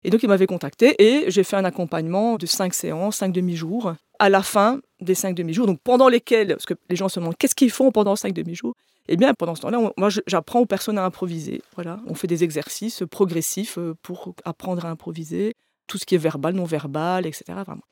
Et 0.04 0.10
donc, 0.10 0.24
ils 0.24 0.30
m'avaient 0.30 0.48
contacté 0.48 0.96
et 1.04 1.30
j'ai 1.30 1.44
fait 1.44 1.56
un 1.56 1.66
accompagnement 1.66 2.38
de 2.38 2.46
cinq 2.46 2.74
séances, 2.74 3.18
cinq 3.18 3.34
demi-jours, 3.34 3.94
à 4.20 4.30
la 4.30 4.42
fin 4.42 4.80
des 5.02 5.16
cinq 5.16 5.36
demi-jours, 5.36 5.68
donc 5.68 5.80
pendant 5.84 6.08
lesquels, 6.08 6.50
parce 6.50 6.66
que 6.66 6.76
les 6.90 6.96
gens 6.96 7.10
se 7.10 7.20
demandent 7.20 7.38
qu'est-ce 7.38 7.56
qu'ils 7.56 7.72
font 7.72 7.92
pendant 7.92 8.16
cinq 8.16 8.34
demi-jours, 8.34 8.74
eh 9.10 9.16
bien, 9.16 9.34
pendant 9.34 9.56
ce 9.56 9.62
temps-là, 9.62 9.80
moi, 9.98 10.10
j'apprends 10.28 10.60
aux 10.60 10.66
personnes 10.66 10.98
à 10.98 11.06
improviser. 11.06 11.62
Voilà, 11.76 12.00
on 12.08 12.14
fait 12.14 12.28
des 12.28 12.44
exercices 12.44 13.04
progressifs 13.10 13.78
euh, 13.78 13.96
pour 14.02 14.34
apprendre 14.44 14.86
à 14.86 14.90
improviser, 14.90 15.54
tout 15.88 15.98
ce 15.98 16.06
qui 16.06 16.16
est 16.16 16.20
verbal, 16.20 16.54
non 16.54 16.66
verbal, 16.66 17.26
etc. 17.26 17.46
Vraiment. 17.66 17.84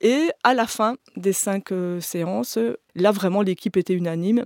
Et 0.00 0.30
à 0.44 0.54
la 0.54 0.66
fin 0.66 0.96
des 1.16 1.32
cinq 1.32 1.72
euh, 1.72 2.00
séances, 2.00 2.58
là 2.94 3.10
vraiment 3.10 3.42
l'équipe 3.42 3.76
était 3.76 3.94
unanime. 3.94 4.44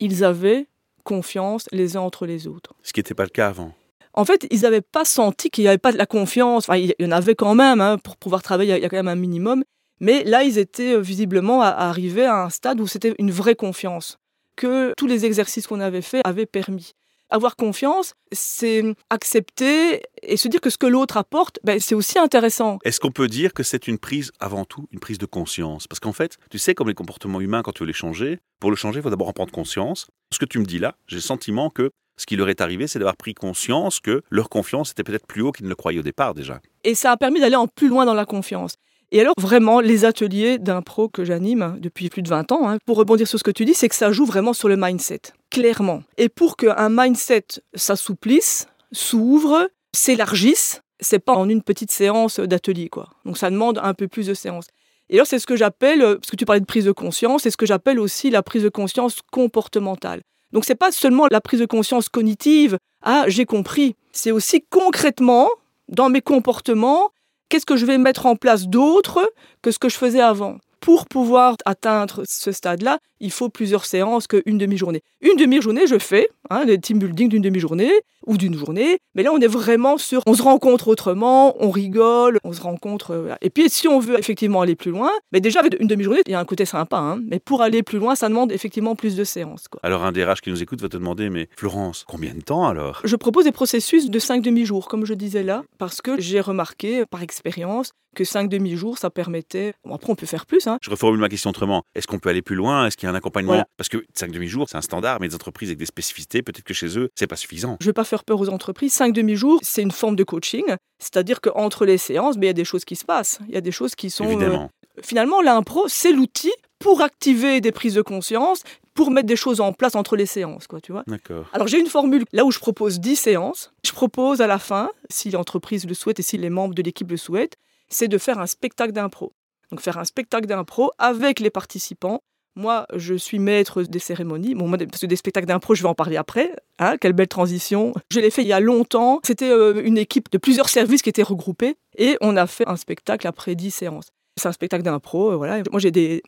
Ils 0.00 0.24
avaient 0.24 0.66
confiance 1.04 1.68
les 1.72 1.96
uns 1.96 2.00
entre 2.00 2.26
les 2.26 2.46
autres. 2.46 2.74
Ce 2.82 2.92
qui 2.92 3.00
n'était 3.00 3.14
pas 3.14 3.24
le 3.24 3.30
cas 3.30 3.48
avant. 3.48 3.74
En 4.14 4.24
fait, 4.24 4.46
ils 4.50 4.60
n'avaient 4.60 4.82
pas 4.82 5.04
senti 5.04 5.50
qu'il 5.50 5.64
n'y 5.64 5.68
avait 5.68 5.78
pas 5.78 5.92
de 5.92 5.98
la 5.98 6.06
confiance. 6.06 6.68
Enfin, 6.68 6.76
il 6.76 6.94
y 6.98 7.06
en 7.06 7.12
avait 7.12 7.34
quand 7.34 7.54
même, 7.54 7.80
hein, 7.80 7.98
pour 7.98 8.16
pouvoir 8.16 8.42
travailler, 8.42 8.76
il 8.76 8.82
y 8.82 8.84
a 8.84 8.88
quand 8.88 8.96
même 8.96 9.08
un 9.08 9.14
minimum. 9.14 9.64
Mais 10.00 10.24
là, 10.24 10.42
ils 10.42 10.58
étaient 10.58 10.94
euh, 10.94 11.00
visiblement 11.00 11.62
arrivés 11.62 12.26
à 12.26 12.42
un 12.42 12.50
stade 12.50 12.80
où 12.80 12.86
c'était 12.86 13.14
une 13.18 13.30
vraie 13.30 13.54
confiance 13.54 14.18
que 14.56 14.92
tous 14.96 15.06
les 15.06 15.24
exercices 15.24 15.66
qu'on 15.66 15.80
avait 15.80 16.02
faits 16.02 16.22
avaient 16.24 16.46
permis. 16.46 16.92
Avoir 17.32 17.56
confiance, 17.56 18.14
c'est 18.30 18.84
accepter 19.08 20.02
et 20.22 20.36
se 20.36 20.48
dire 20.48 20.60
que 20.60 20.68
ce 20.68 20.76
que 20.76 20.84
l'autre 20.84 21.16
apporte, 21.16 21.60
ben, 21.64 21.80
c'est 21.80 21.94
aussi 21.94 22.18
intéressant. 22.18 22.78
Est-ce 22.84 23.00
qu'on 23.00 23.10
peut 23.10 23.26
dire 23.26 23.54
que 23.54 23.62
c'est 23.62 23.88
une 23.88 23.96
prise, 23.96 24.32
avant 24.38 24.66
tout, 24.66 24.86
une 24.92 25.00
prise 25.00 25.16
de 25.16 25.24
conscience? 25.24 25.86
Parce 25.86 25.98
qu'en 25.98 26.12
fait, 26.12 26.36
tu 26.50 26.58
sais, 26.58 26.74
comme 26.74 26.88
les 26.88 26.94
comportements 26.94 27.40
humains, 27.40 27.62
quand 27.62 27.72
tu 27.72 27.84
veux 27.84 27.86
les 27.86 27.94
changer, 27.94 28.38
pour 28.60 28.68
le 28.68 28.76
changer, 28.76 29.00
il 29.00 29.02
faut 29.02 29.08
d'abord 29.08 29.28
en 29.28 29.32
prendre 29.32 29.50
conscience. 29.50 30.08
Ce 30.30 30.38
que 30.38 30.44
tu 30.44 30.58
me 30.58 30.66
dis 30.66 30.78
là, 30.78 30.94
j'ai 31.06 31.16
le 31.16 31.22
sentiment 31.22 31.70
que 31.70 31.90
ce 32.18 32.26
qui 32.26 32.36
leur 32.36 32.50
est 32.50 32.60
arrivé, 32.60 32.86
c'est 32.86 32.98
d'avoir 32.98 33.16
pris 33.16 33.32
conscience 33.32 33.98
que 33.98 34.22
leur 34.28 34.50
confiance 34.50 34.90
était 34.90 35.02
peut-être 35.02 35.26
plus 35.26 35.40
haut 35.40 35.52
qu'ils 35.52 35.64
ne 35.64 35.70
le 35.70 35.74
croyaient 35.74 36.00
au 36.00 36.02
départ 36.02 36.34
déjà. 36.34 36.60
Et 36.84 36.94
ça 36.94 37.12
a 37.12 37.16
permis 37.16 37.40
d'aller 37.40 37.56
en 37.56 37.66
plus 37.66 37.88
loin 37.88 38.04
dans 38.04 38.12
la 38.12 38.26
confiance. 38.26 38.76
Et 39.14 39.20
alors, 39.20 39.34
vraiment, 39.38 39.80
les 39.80 40.06
ateliers 40.06 40.58
d'impro 40.58 41.06
que 41.06 41.22
j'anime 41.22 41.76
depuis 41.78 42.08
plus 42.08 42.22
de 42.22 42.30
20 42.30 42.50
ans, 42.50 42.66
hein, 42.66 42.78
pour 42.86 42.96
rebondir 42.96 43.28
sur 43.28 43.38
ce 43.38 43.44
que 43.44 43.50
tu 43.50 43.66
dis, 43.66 43.74
c'est 43.74 43.90
que 43.90 43.94
ça 43.94 44.10
joue 44.10 44.24
vraiment 44.24 44.54
sur 44.54 44.70
le 44.70 44.76
mindset, 44.78 45.20
clairement. 45.50 46.02
Et 46.16 46.30
pour 46.30 46.56
qu'un 46.56 46.88
mindset 46.88 47.44
s'assouplisse, 47.74 48.68
s'ouvre, 48.90 49.68
s'élargisse, 49.94 50.80
c'est 50.98 51.18
pas 51.18 51.34
en 51.34 51.46
une 51.50 51.60
petite 51.62 51.90
séance 51.90 52.40
d'atelier, 52.40 52.88
quoi. 52.88 53.10
Donc 53.26 53.36
ça 53.36 53.50
demande 53.50 53.78
un 53.82 53.92
peu 53.92 54.08
plus 54.08 54.28
de 54.28 54.34
séances. 54.34 54.68
Et 55.10 55.16
alors, 55.16 55.26
c'est 55.26 55.38
ce 55.38 55.46
que 55.46 55.56
j'appelle, 55.56 56.00
parce 56.00 56.30
que 56.30 56.36
tu 56.36 56.46
parlais 56.46 56.60
de 56.60 56.66
prise 56.66 56.86
de 56.86 56.92
conscience, 56.92 57.42
c'est 57.42 57.50
ce 57.50 57.58
que 57.58 57.66
j'appelle 57.66 58.00
aussi 58.00 58.30
la 58.30 58.42
prise 58.42 58.62
de 58.62 58.70
conscience 58.70 59.18
comportementale. 59.30 60.22
Donc, 60.52 60.64
c'est 60.64 60.74
pas 60.74 60.90
seulement 60.90 61.26
la 61.30 61.42
prise 61.42 61.60
de 61.60 61.66
conscience 61.66 62.08
cognitive, 62.08 62.78
ah, 63.02 63.24
j'ai 63.26 63.44
compris. 63.44 63.94
C'est 64.12 64.30
aussi 64.30 64.64
concrètement, 64.70 65.50
dans 65.88 66.08
mes 66.08 66.22
comportements, 66.22 67.10
qu'est-ce 67.48 67.66
que 67.66 67.76
je 67.76 67.86
vais 67.86 67.98
mettre 67.98 68.26
en 68.26 68.36
place 68.36 68.66
d'autre 68.68 69.32
que 69.62 69.70
ce 69.70 69.78
que 69.78 69.88
je 69.88 69.96
faisais 69.96 70.20
avant? 70.20 70.58
Pour 70.82 71.06
pouvoir 71.06 71.56
atteindre 71.64 72.22
ce 72.28 72.50
stade-là, 72.50 72.98
il 73.20 73.30
faut 73.30 73.48
plusieurs 73.48 73.84
séances 73.84 74.26
qu'une 74.26 74.58
demi-journée. 74.58 75.00
Une 75.20 75.36
demi-journée, 75.36 75.86
je 75.86 75.96
fais, 75.96 76.26
hein, 76.50 76.64
le 76.66 76.76
team 76.76 76.98
building 76.98 77.28
d'une 77.28 77.40
demi-journée 77.40 77.92
ou 78.26 78.36
d'une 78.36 78.58
journée, 78.58 78.98
mais 79.14 79.22
là, 79.22 79.30
on 79.32 79.38
est 79.38 79.46
vraiment 79.46 79.96
sur, 79.96 80.22
on 80.26 80.34
se 80.34 80.42
rencontre 80.42 80.88
autrement, 80.88 81.54
on 81.60 81.70
rigole, 81.70 82.38
on 82.42 82.52
se 82.52 82.60
rencontre. 82.60 83.12
Euh, 83.12 83.34
et 83.40 83.50
puis, 83.50 83.70
si 83.70 83.86
on 83.86 84.00
veut 84.00 84.18
effectivement 84.18 84.60
aller 84.60 84.74
plus 84.74 84.90
loin, 84.90 85.10
mais 85.30 85.40
déjà, 85.40 85.60
avec 85.60 85.80
une 85.80 85.86
demi-journée, 85.86 86.22
il 86.26 86.32
y 86.32 86.34
a 86.34 86.40
un 86.40 86.44
côté 86.44 86.64
sympa, 86.64 86.98
hein, 86.98 87.20
mais 87.28 87.38
pour 87.38 87.62
aller 87.62 87.84
plus 87.84 87.98
loin, 87.98 88.16
ça 88.16 88.28
demande 88.28 88.50
effectivement 88.50 88.96
plus 88.96 89.14
de 89.14 89.22
séances. 89.22 89.68
Quoi. 89.68 89.80
Alors, 89.84 90.04
un 90.04 90.10
DRH 90.10 90.40
qui 90.40 90.50
nous 90.50 90.62
écoute 90.62 90.82
va 90.82 90.88
te 90.88 90.96
demander, 90.96 91.30
mais 91.30 91.48
Florence, 91.56 92.04
combien 92.08 92.34
de 92.34 92.40
temps 92.40 92.66
alors? 92.66 93.00
Je 93.04 93.14
propose 93.14 93.44
des 93.44 93.52
processus 93.52 94.10
de 94.10 94.18
cinq 94.18 94.42
demi-jours, 94.42 94.88
comme 94.88 95.06
je 95.06 95.14
disais 95.14 95.44
là, 95.44 95.62
parce 95.78 96.00
que 96.00 96.20
j'ai 96.20 96.40
remarqué 96.40 97.06
par 97.06 97.22
expérience 97.22 97.92
que 98.14 98.24
cinq 98.24 98.48
demi-jours, 98.48 98.98
ça 98.98 99.10
permettait. 99.10 99.74
Bon, 99.84 99.94
après, 99.94 100.10
on 100.10 100.14
peut 100.14 100.26
faire 100.26 100.46
plus. 100.46 100.66
Hein. 100.66 100.78
Je 100.82 100.90
reformule 100.90 101.20
ma 101.20 101.28
question 101.28 101.50
autrement. 101.50 101.82
Est-ce 101.94 102.06
qu'on 102.06 102.18
peut 102.18 102.28
aller 102.28 102.42
plus 102.42 102.56
loin? 102.56 102.86
Est-ce 102.86 102.96
qu'il 102.96 103.06
y 103.06 103.10
a 103.10 103.12
un 103.12 103.16
accompagnement? 103.16 103.64
Parce 103.76 103.88
que 103.88 104.04
cinq 104.14 104.30
demi-jours, 104.30 104.68
c'est 104.68 104.76
un 104.76 104.82
standard, 104.82 105.18
mais 105.20 105.28
des 105.28 105.34
entreprises 105.34 105.68
avec 105.68 105.78
des 105.78 105.86
spécificités, 105.86 106.42
peut-être 106.42 106.64
que 106.64 106.74
chez 106.74 106.98
eux, 106.98 107.10
c'est 107.14 107.26
pas 107.26 107.36
suffisant. 107.36 107.76
Je 107.80 107.86
vais 107.86 107.92
pas 107.92 108.04
faire 108.04 108.24
peur 108.24 108.40
aux 108.40 108.48
entreprises. 108.48 108.92
Cinq 108.92 109.12
demi-jours, 109.12 109.60
c'est 109.62 109.82
une 109.82 109.90
forme 109.90 110.16
de 110.16 110.24
coaching. 110.24 110.64
C'est-à-dire 110.98 111.40
qu'entre 111.40 111.84
les 111.84 111.98
séances, 111.98 112.36
ben, 112.36 112.44
il 112.44 112.48
y 112.48 112.50
a 112.50 112.54
des 112.54 112.64
choses 112.64 112.84
qui 112.84 112.96
se 112.96 113.04
passent. 113.04 113.38
Il 113.48 113.54
y 113.54 113.58
a 113.58 113.60
des 113.60 113.72
choses 113.72 113.94
qui 113.94 114.10
sont. 114.10 114.24
Évidemment. 114.24 114.70
Euh, 114.98 115.02
finalement, 115.02 115.40
l'impro, 115.40 115.88
c'est 115.88 116.12
l'outil 116.12 116.52
pour 116.78 117.00
activer 117.00 117.60
des 117.60 117.72
prises 117.72 117.94
de 117.94 118.02
conscience, 118.02 118.62
pour 118.94 119.10
mettre 119.10 119.26
des 119.26 119.36
choses 119.36 119.60
en 119.60 119.72
place 119.72 119.94
entre 119.94 120.16
les 120.16 120.26
séances, 120.26 120.66
quoi, 120.66 120.80
tu 120.80 120.92
vois. 120.92 121.04
D'accord. 121.06 121.46
Alors 121.52 121.66
j'ai 121.66 121.78
une 121.78 121.86
formule 121.86 122.24
là 122.32 122.44
où 122.44 122.50
je 122.50 122.58
propose 122.58 123.00
10 123.00 123.16
séances. 123.16 123.72
Je 123.84 123.92
propose 123.92 124.40
à 124.40 124.46
la 124.46 124.58
fin, 124.58 124.90
si 125.08 125.30
l'entreprise 125.30 125.86
le 125.86 125.94
souhaite 125.94 126.18
et 126.20 126.22
si 126.22 126.36
les 126.36 126.50
membres 126.50 126.74
de 126.74 126.82
l'équipe 126.82 127.10
le 127.10 127.16
souhaitent, 127.16 127.56
c'est 127.92 128.08
de 128.08 128.18
faire 128.18 128.38
un 128.38 128.46
spectacle 128.46 128.92
d'impro. 128.92 129.32
Donc 129.70 129.80
faire 129.80 129.98
un 129.98 130.04
spectacle 130.04 130.46
d'impro 130.46 130.92
avec 130.98 131.40
les 131.40 131.50
participants. 131.50 132.22
Moi, 132.54 132.86
je 132.94 133.14
suis 133.14 133.38
maître 133.38 133.82
des 133.82 133.98
cérémonies. 133.98 134.54
Bon, 134.54 134.70
parce 134.70 135.00
que 135.00 135.06
des 135.06 135.16
spectacles 135.16 135.46
d'impro, 135.46 135.74
je 135.74 135.82
vais 135.82 135.88
en 135.88 135.94
parler 135.94 136.18
après. 136.18 136.54
Hein, 136.78 136.98
quelle 136.98 137.14
belle 137.14 137.28
transition. 137.28 137.94
Je 138.10 138.20
l'ai 138.20 138.30
fait 138.30 138.42
il 138.42 138.48
y 138.48 138.52
a 138.52 138.60
longtemps. 138.60 139.20
C'était 139.24 139.50
euh, 139.50 139.82
une 139.82 139.96
équipe 139.96 140.30
de 140.30 140.36
plusieurs 140.36 140.68
services 140.68 141.00
qui 141.00 141.08
étaient 141.08 141.22
regroupés. 141.22 141.76
Et 141.96 142.18
on 142.20 142.36
a 142.36 142.46
fait 142.46 142.68
un 142.68 142.76
spectacle 142.76 143.26
après 143.26 143.54
10 143.54 143.70
séances. 143.70 144.08
C'est 144.38 144.48
un 144.48 144.52
spectacle 144.52 144.82
d'impro, 144.82 145.32
euh, 145.32 145.36
voilà. 145.36 145.62
Moi, 145.70 145.80
j'ai 145.80 145.90
des, 145.90 146.22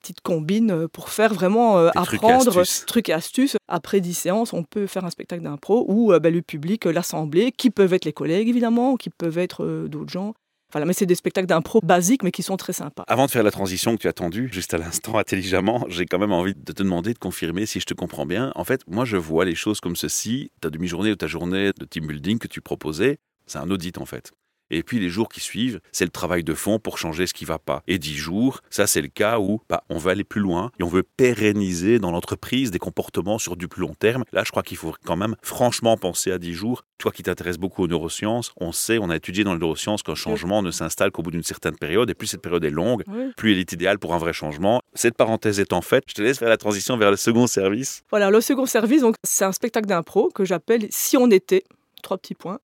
petites 0.00 0.20
combines 0.22 0.70
euh, 0.70 0.88
pour 0.88 1.10
faire 1.10 1.34
vraiment 1.34 1.76
apprendre 1.88 2.62
trucs 2.86 3.10
et, 3.10 3.12
astuces. 3.12 3.56
Après 3.68 4.00
10 4.00 4.14
séances, 4.14 4.52
on 4.54 4.62
peut 4.62 4.86
faire 4.86 5.04
un 5.04 5.10
spectacle 5.10 5.42
d'impro 5.42 5.84
où 5.88 6.18
ben, 6.18 6.32
le 6.32 6.40
public, 6.40 6.86
l'assemblée, 6.86 7.52
qui 7.52 7.68
peuvent 7.68 7.92
être 7.92 8.06
les 8.06 8.14
collègues 8.14 8.48
évidemment, 8.48 8.96
qui 8.96 9.10
peuvent 9.10 9.38
être 9.38 9.86
d'autres 9.88 10.12
gens, 10.12 10.34
voilà, 10.72 10.84
mais 10.84 10.92
c'est 10.92 11.06
des 11.06 11.14
spectacles 11.14 11.46
d'impro 11.46 11.80
basiques, 11.80 12.22
mais 12.22 12.32
qui 12.32 12.42
sont 12.42 12.56
très 12.56 12.72
sympas. 12.72 13.04
Avant 13.06 13.26
de 13.26 13.30
faire 13.30 13.42
la 13.42 13.50
transition 13.50 13.96
que 13.96 14.02
tu 14.02 14.08
as 14.08 14.12
tendue, 14.12 14.48
juste 14.52 14.74
à 14.74 14.78
l'instant, 14.78 15.16
intelligemment, 15.18 15.86
j'ai 15.88 16.06
quand 16.06 16.18
même 16.18 16.32
envie 16.32 16.54
de 16.54 16.72
te 16.72 16.82
demander 16.82 17.14
de 17.14 17.18
confirmer 17.18 17.66
si 17.66 17.80
je 17.80 17.86
te 17.86 17.94
comprends 17.94 18.26
bien. 18.26 18.52
En 18.56 18.64
fait, 18.64 18.80
moi, 18.88 19.04
je 19.04 19.16
vois 19.16 19.44
les 19.44 19.54
choses 19.54 19.80
comme 19.80 19.96
ceci. 19.96 20.50
Ta 20.60 20.70
demi-journée 20.70 21.12
ou 21.12 21.16
ta 21.16 21.28
journée 21.28 21.70
de 21.78 21.84
team 21.84 22.06
building 22.06 22.38
que 22.38 22.48
tu 22.48 22.60
proposais, 22.60 23.18
c'est 23.46 23.58
un 23.58 23.70
audit 23.70 23.98
en 23.98 24.06
fait. 24.06 24.32
Et 24.70 24.82
puis 24.82 24.98
les 24.98 25.08
jours 25.08 25.28
qui 25.28 25.40
suivent, 25.40 25.80
c'est 25.92 26.04
le 26.04 26.10
travail 26.10 26.44
de 26.44 26.54
fond 26.54 26.78
pour 26.78 26.98
changer 26.98 27.26
ce 27.26 27.34
qui 27.34 27.44
va 27.44 27.58
pas. 27.58 27.82
Et 27.86 27.98
dix 27.98 28.14
jours, 28.14 28.60
ça 28.70 28.86
c'est 28.86 29.02
le 29.02 29.08
cas 29.08 29.38
où 29.38 29.60
bah, 29.68 29.84
on 29.88 29.98
veut 29.98 30.10
aller 30.10 30.24
plus 30.24 30.40
loin 30.40 30.70
et 30.78 30.82
on 30.82 30.88
veut 30.88 31.02
pérenniser 31.02 31.98
dans 31.98 32.10
l'entreprise 32.10 32.70
des 32.70 32.78
comportements 32.78 33.38
sur 33.38 33.56
du 33.56 33.68
plus 33.68 33.80
long 33.80 33.94
terme. 33.94 34.24
Là, 34.32 34.42
je 34.44 34.50
crois 34.50 34.62
qu'il 34.62 34.76
faut 34.76 34.94
quand 35.04 35.16
même 35.16 35.36
franchement 35.42 35.96
penser 35.96 36.32
à 36.32 36.38
dix 36.38 36.54
jours. 36.54 36.84
Toi 36.98 37.12
qui 37.12 37.22
t'intéresses 37.22 37.58
beaucoup 37.58 37.82
aux 37.82 37.88
neurosciences, 37.88 38.52
on 38.56 38.72
sait, 38.72 38.98
on 38.98 39.10
a 39.10 39.16
étudié 39.16 39.44
dans 39.44 39.52
les 39.52 39.60
neurosciences 39.60 40.02
qu'un 40.02 40.14
changement 40.14 40.62
ne 40.62 40.70
s'installe 40.70 41.10
qu'au 41.10 41.22
bout 41.22 41.30
d'une 41.30 41.42
certaine 41.42 41.76
période. 41.76 42.08
Et 42.08 42.14
plus 42.14 42.26
cette 42.26 42.42
période 42.42 42.64
est 42.64 42.70
longue, 42.70 43.04
plus 43.36 43.52
elle 43.52 43.58
est 43.58 43.72
idéale 43.72 43.98
pour 43.98 44.14
un 44.14 44.18
vrai 44.18 44.32
changement. 44.32 44.80
Cette 44.94 45.16
parenthèse 45.16 45.60
étant 45.60 45.82
faite, 45.82 46.04
je 46.08 46.14
te 46.14 46.22
laisse 46.22 46.38
faire 46.38 46.48
la 46.48 46.56
transition 46.56 46.96
vers 46.96 47.10
le 47.10 47.16
second 47.16 47.46
service. 47.46 48.02
Voilà, 48.10 48.30
le 48.30 48.40
second 48.40 48.66
service, 48.66 49.02
donc 49.02 49.16
c'est 49.24 49.44
un 49.44 49.52
spectacle 49.52 49.86
d'impro 49.86 50.30
que 50.34 50.44
j'appelle 50.44 50.86
Si 50.90 51.16
on 51.16 51.30
était. 51.30 51.64
Trois 52.02 52.18
petits 52.18 52.34
points. 52.34 52.58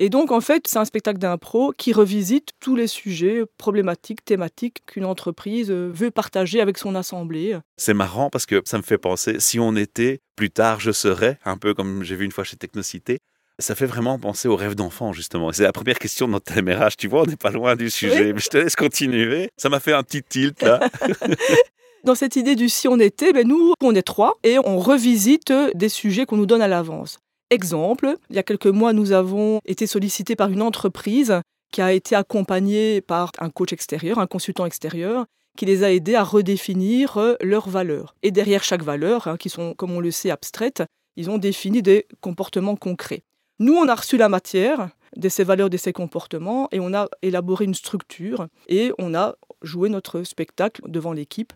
Et 0.00 0.10
donc, 0.10 0.30
en 0.30 0.40
fait, 0.40 0.62
c'est 0.68 0.78
un 0.78 0.84
spectacle 0.84 1.18
d'impro 1.18 1.72
qui 1.76 1.92
revisite 1.92 2.50
tous 2.60 2.76
les 2.76 2.86
sujets 2.86 3.42
problématiques, 3.58 4.24
thématiques 4.24 4.82
qu'une 4.86 5.04
entreprise 5.04 5.72
euh, 5.72 5.90
veut 5.92 6.12
partager 6.12 6.60
avec 6.60 6.78
son 6.78 6.94
assemblée. 6.94 7.58
C'est 7.76 7.94
marrant 7.94 8.30
parce 8.30 8.46
que 8.46 8.62
ça 8.64 8.78
me 8.78 8.84
fait 8.84 8.96
penser, 8.96 9.40
si 9.40 9.58
on 9.58 9.74
était, 9.74 10.20
plus 10.36 10.50
tard 10.50 10.78
je 10.78 10.92
serais, 10.92 11.38
un 11.44 11.56
peu 11.56 11.74
comme 11.74 12.04
j'ai 12.04 12.14
vu 12.14 12.24
une 12.24 12.30
fois 12.30 12.44
chez 12.44 12.56
Technocité, 12.56 13.18
ça 13.58 13.74
fait 13.74 13.86
vraiment 13.86 14.20
penser 14.20 14.46
au 14.46 14.54
rêve 14.54 14.76
d'enfant, 14.76 15.12
justement. 15.12 15.50
C'est 15.50 15.64
la 15.64 15.72
première 15.72 15.98
question 15.98 16.28
de 16.28 16.32
notre 16.32 16.54
MRH. 16.60 16.96
Tu 16.96 17.08
vois, 17.08 17.22
on 17.22 17.26
n'est 17.26 17.34
pas 17.34 17.50
loin 17.50 17.74
du 17.74 17.90
sujet, 17.90 18.32
mais 18.32 18.38
je 18.38 18.48
te 18.50 18.56
laisse 18.58 18.76
continuer. 18.76 19.50
Ça 19.56 19.68
m'a 19.68 19.80
fait 19.80 19.92
un 19.92 20.04
petit 20.04 20.22
tilt, 20.22 20.62
là. 20.62 20.78
Dans 22.04 22.14
cette 22.14 22.36
idée 22.36 22.54
du 22.54 22.68
si 22.68 22.86
on 22.86 23.00
était, 23.00 23.32
ben 23.32 23.48
nous, 23.48 23.74
on 23.82 23.94
est 23.96 24.02
trois 24.02 24.38
et 24.44 24.58
on 24.64 24.78
revisite 24.78 25.52
des 25.74 25.88
sujets 25.88 26.24
qu'on 26.24 26.36
nous 26.36 26.46
donne 26.46 26.62
à 26.62 26.68
l'avance. 26.68 27.18
Exemple, 27.50 28.16
il 28.28 28.36
y 28.36 28.38
a 28.38 28.42
quelques 28.42 28.66
mois, 28.66 28.92
nous 28.92 29.12
avons 29.12 29.60
été 29.64 29.86
sollicités 29.86 30.36
par 30.36 30.50
une 30.50 30.60
entreprise 30.60 31.40
qui 31.72 31.80
a 31.80 31.92
été 31.92 32.14
accompagnée 32.14 33.00
par 33.00 33.32
un 33.38 33.50
coach 33.50 33.72
extérieur, 33.72 34.18
un 34.18 34.26
consultant 34.26 34.66
extérieur, 34.66 35.26
qui 35.56 35.64
les 35.64 35.82
a 35.82 35.92
aidés 35.92 36.14
à 36.14 36.24
redéfinir 36.24 37.16
euh, 37.16 37.34
leurs 37.40 37.68
valeurs. 37.68 38.14
Et 38.22 38.30
derrière 38.30 38.62
chaque 38.62 38.82
valeur, 38.82 39.26
hein, 39.26 39.36
qui 39.36 39.48
sont, 39.48 39.74
comme 39.74 39.92
on 39.92 40.00
le 40.00 40.10
sait, 40.10 40.30
abstraites, 40.30 40.82
ils 41.16 41.30
ont 41.30 41.38
défini 41.38 41.82
des 41.82 42.06
comportements 42.20 42.76
concrets. 42.76 43.22
Nous, 43.58 43.74
on 43.74 43.88
a 43.88 43.94
reçu 43.94 44.16
la 44.16 44.28
matière 44.28 44.90
de 45.16 45.28
ces 45.28 45.42
valeurs, 45.42 45.70
de 45.70 45.76
ces 45.76 45.92
comportements, 45.92 46.68
et 46.70 46.80
on 46.80 46.94
a 46.94 47.08
élaboré 47.22 47.64
une 47.64 47.74
structure, 47.74 48.46
et 48.68 48.92
on 48.98 49.14
a 49.14 49.34
joué 49.62 49.88
notre 49.88 50.22
spectacle 50.22 50.82
devant 50.86 51.12
l'équipe. 51.12 51.52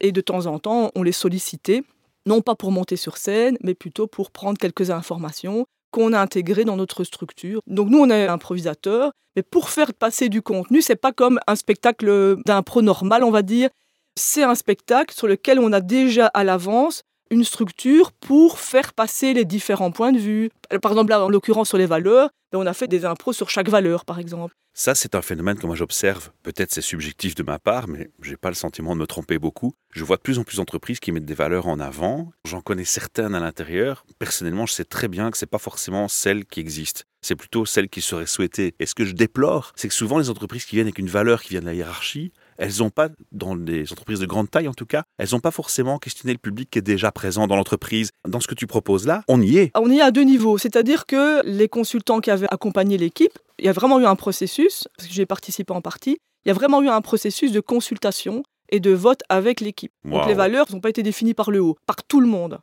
Et 0.00 0.10
de 0.10 0.20
temps 0.20 0.46
en 0.46 0.58
temps, 0.58 0.90
on 0.96 1.02
les 1.02 1.12
sollicitait 1.12 1.84
non 2.26 2.40
pas 2.40 2.54
pour 2.54 2.72
monter 2.72 2.96
sur 2.96 3.16
scène, 3.16 3.56
mais 3.62 3.74
plutôt 3.74 4.06
pour 4.06 4.30
prendre 4.30 4.58
quelques 4.58 4.90
informations 4.90 5.66
qu'on 5.90 6.12
a 6.12 6.20
intégrées 6.20 6.64
dans 6.64 6.76
notre 6.76 7.04
structure. 7.04 7.60
Donc 7.66 7.88
nous, 7.88 7.98
on 7.98 8.10
est 8.10 8.26
improvisateur, 8.26 9.12
mais 9.36 9.42
pour 9.42 9.70
faire 9.70 9.94
passer 9.94 10.28
du 10.28 10.42
contenu, 10.42 10.82
c'est 10.82 10.96
pas 10.96 11.12
comme 11.12 11.38
un 11.46 11.56
spectacle 11.56 12.36
d'impro 12.44 12.82
normal, 12.82 13.22
on 13.24 13.30
va 13.30 13.42
dire. 13.42 13.70
C'est 14.16 14.42
un 14.42 14.54
spectacle 14.54 15.14
sur 15.14 15.26
lequel 15.26 15.58
on 15.58 15.72
a 15.72 15.80
déjà 15.80 16.26
à 16.26 16.44
l'avance 16.44 17.02
une 17.30 17.44
structure 17.44 18.12
pour 18.12 18.58
faire 18.58 18.92
passer 18.92 19.34
les 19.34 19.44
différents 19.44 19.90
points 19.90 20.12
de 20.12 20.18
vue. 20.18 20.50
Par 20.82 20.92
exemple, 20.92 21.10
là, 21.10 21.24
en 21.24 21.28
l'occurrence 21.28 21.68
sur 21.68 21.78
les 21.78 21.86
valeurs, 21.86 22.30
ben, 22.52 22.58
on 22.58 22.66
a 22.66 22.74
fait 22.74 22.88
des 22.88 23.04
impros 23.04 23.32
sur 23.32 23.50
chaque 23.50 23.68
valeur, 23.68 24.04
par 24.04 24.18
exemple. 24.18 24.54
Ça, 24.76 24.96
c'est 24.96 25.14
un 25.14 25.22
phénomène 25.22 25.56
que 25.56 25.66
moi 25.66 25.76
j'observe. 25.76 26.30
Peut-être 26.42 26.72
c'est 26.72 26.80
subjectif 26.80 27.36
de 27.36 27.44
ma 27.44 27.60
part, 27.60 27.86
mais 27.86 28.10
j'ai 28.22 28.36
pas 28.36 28.48
le 28.48 28.56
sentiment 28.56 28.96
de 28.96 29.00
me 29.00 29.06
tromper 29.06 29.38
beaucoup. 29.38 29.72
Je 29.92 30.02
vois 30.02 30.16
de 30.16 30.22
plus 30.22 30.40
en 30.40 30.42
plus 30.42 30.56
d'entreprises 30.56 30.98
qui 30.98 31.12
mettent 31.12 31.24
des 31.24 31.34
valeurs 31.34 31.68
en 31.68 31.78
avant. 31.78 32.32
J'en 32.44 32.60
connais 32.60 32.84
certaines 32.84 33.36
à 33.36 33.40
l'intérieur. 33.40 34.04
Personnellement, 34.18 34.66
je 34.66 34.72
sais 34.72 34.84
très 34.84 35.06
bien 35.06 35.30
que 35.30 35.38
c'est 35.38 35.46
pas 35.46 35.58
forcément 35.58 36.08
celles 36.08 36.44
qui 36.44 36.58
existent. 36.58 37.02
C'est 37.22 37.36
plutôt 37.36 37.64
celles 37.66 37.88
qui 37.88 38.02
seraient 38.02 38.26
souhaitées. 38.26 38.74
Et 38.80 38.86
ce 38.86 38.96
que 38.96 39.04
je 39.04 39.12
déplore, 39.12 39.72
c'est 39.76 39.86
que 39.86 39.94
souvent 39.94 40.18
les 40.18 40.28
entreprises 40.28 40.64
qui 40.64 40.74
viennent 40.74 40.88
avec 40.88 40.98
une 40.98 41.08
valeur 41.08 41.40
qui 41.40 41.50
vient 41.50 41.60
de 41.60 41.66
la 41.66 41.74
hiérarchie, 41.74 42.32
elles 42.58 42.78
n'ont 42.78 42.90
pas, 42.90 43.08
dans 43.32 43.54
les 43.54 43.92
entreprises 43.92 44.20
de 44.20 44.26
grande 44.26 44.50
taille 44.50 44.68
en 44.68 44.74
tout 44.74 44.86
cas, 44.86 45.04
elles 45.18 45.28
n'ont 45.32 45.40
pas 45.40 45.50
forcément 45.50 45.98
questionné 45.98 46.32
le 46.32 46.38
public 46.38 46.70
qui 46.70 46.78
est 46.78 46.82
déjà 46.82 47.12
présent 47.12 47.46
dans 47.46 47.56
l'entreprise. 47.56 48.10
Dans 48.26 48.40
ce 48.40 48.46
que 48.46 48.54
tu 48.54 48.66
proposes 48.66 49.06
là, 49.06 49.22
on 49.28 49.40
y 49.40 49.58
est. 49.58 49.70
On 49.74 49.90
y 49.90 49.98
est 49.98 50.02
à 50.02 50.10
deux 50.10 50.24
niveaux. 50.24 50.58
C'est-à-dire 50.58 51.06
que 51.06 51.44
les 51.46 51.68
consultants 51.68 52.20
qui 52.20 52.30
avaient 52.30 52.48
accompagné 52.50 52.98
l'équipe, 52.98 53.38
il 53.58 53.66
y 53.66 53.68
a 53.68 53.72
vraiment 53.72 54.00
eu 54.00 54.06
un 54.06 54.16
processus, 54.16 54.88
parce 54.96 55.08
que 55.08 55.14
j'ai 55.14 55.26
participé 55.26 55.72
en 55.72 55.80
partie, 55.80 56.18
il 56.44 56.48
y 56.48 56.50
a 56.50 56.54
vraiment 56.54 56.82
eu 56.82 56.88
un 56.88 57.00
processus 57.00 57.52
de 57.52 57.60
consultation 57.60 58.42
et 58.70 58.80
de 58.80 58.90
vote 58.90 59.22
avec 59.28 59.60
l'équipe. 59.60 59.92
Donc 60.04 60.26
les 60.26 60.34
valeurs 60.34 60.66
n'ont 60.72 60.80
pas 60.80 60.90
été 60.90 61.02
définies 61.02 61.34
par 61.34 61.50
le 61.50 61.60
haut, 61.60 61.76
par 61.86 62.02
tout 62.02 62.20
le 62.20 62.26
monde. 62.26 62.58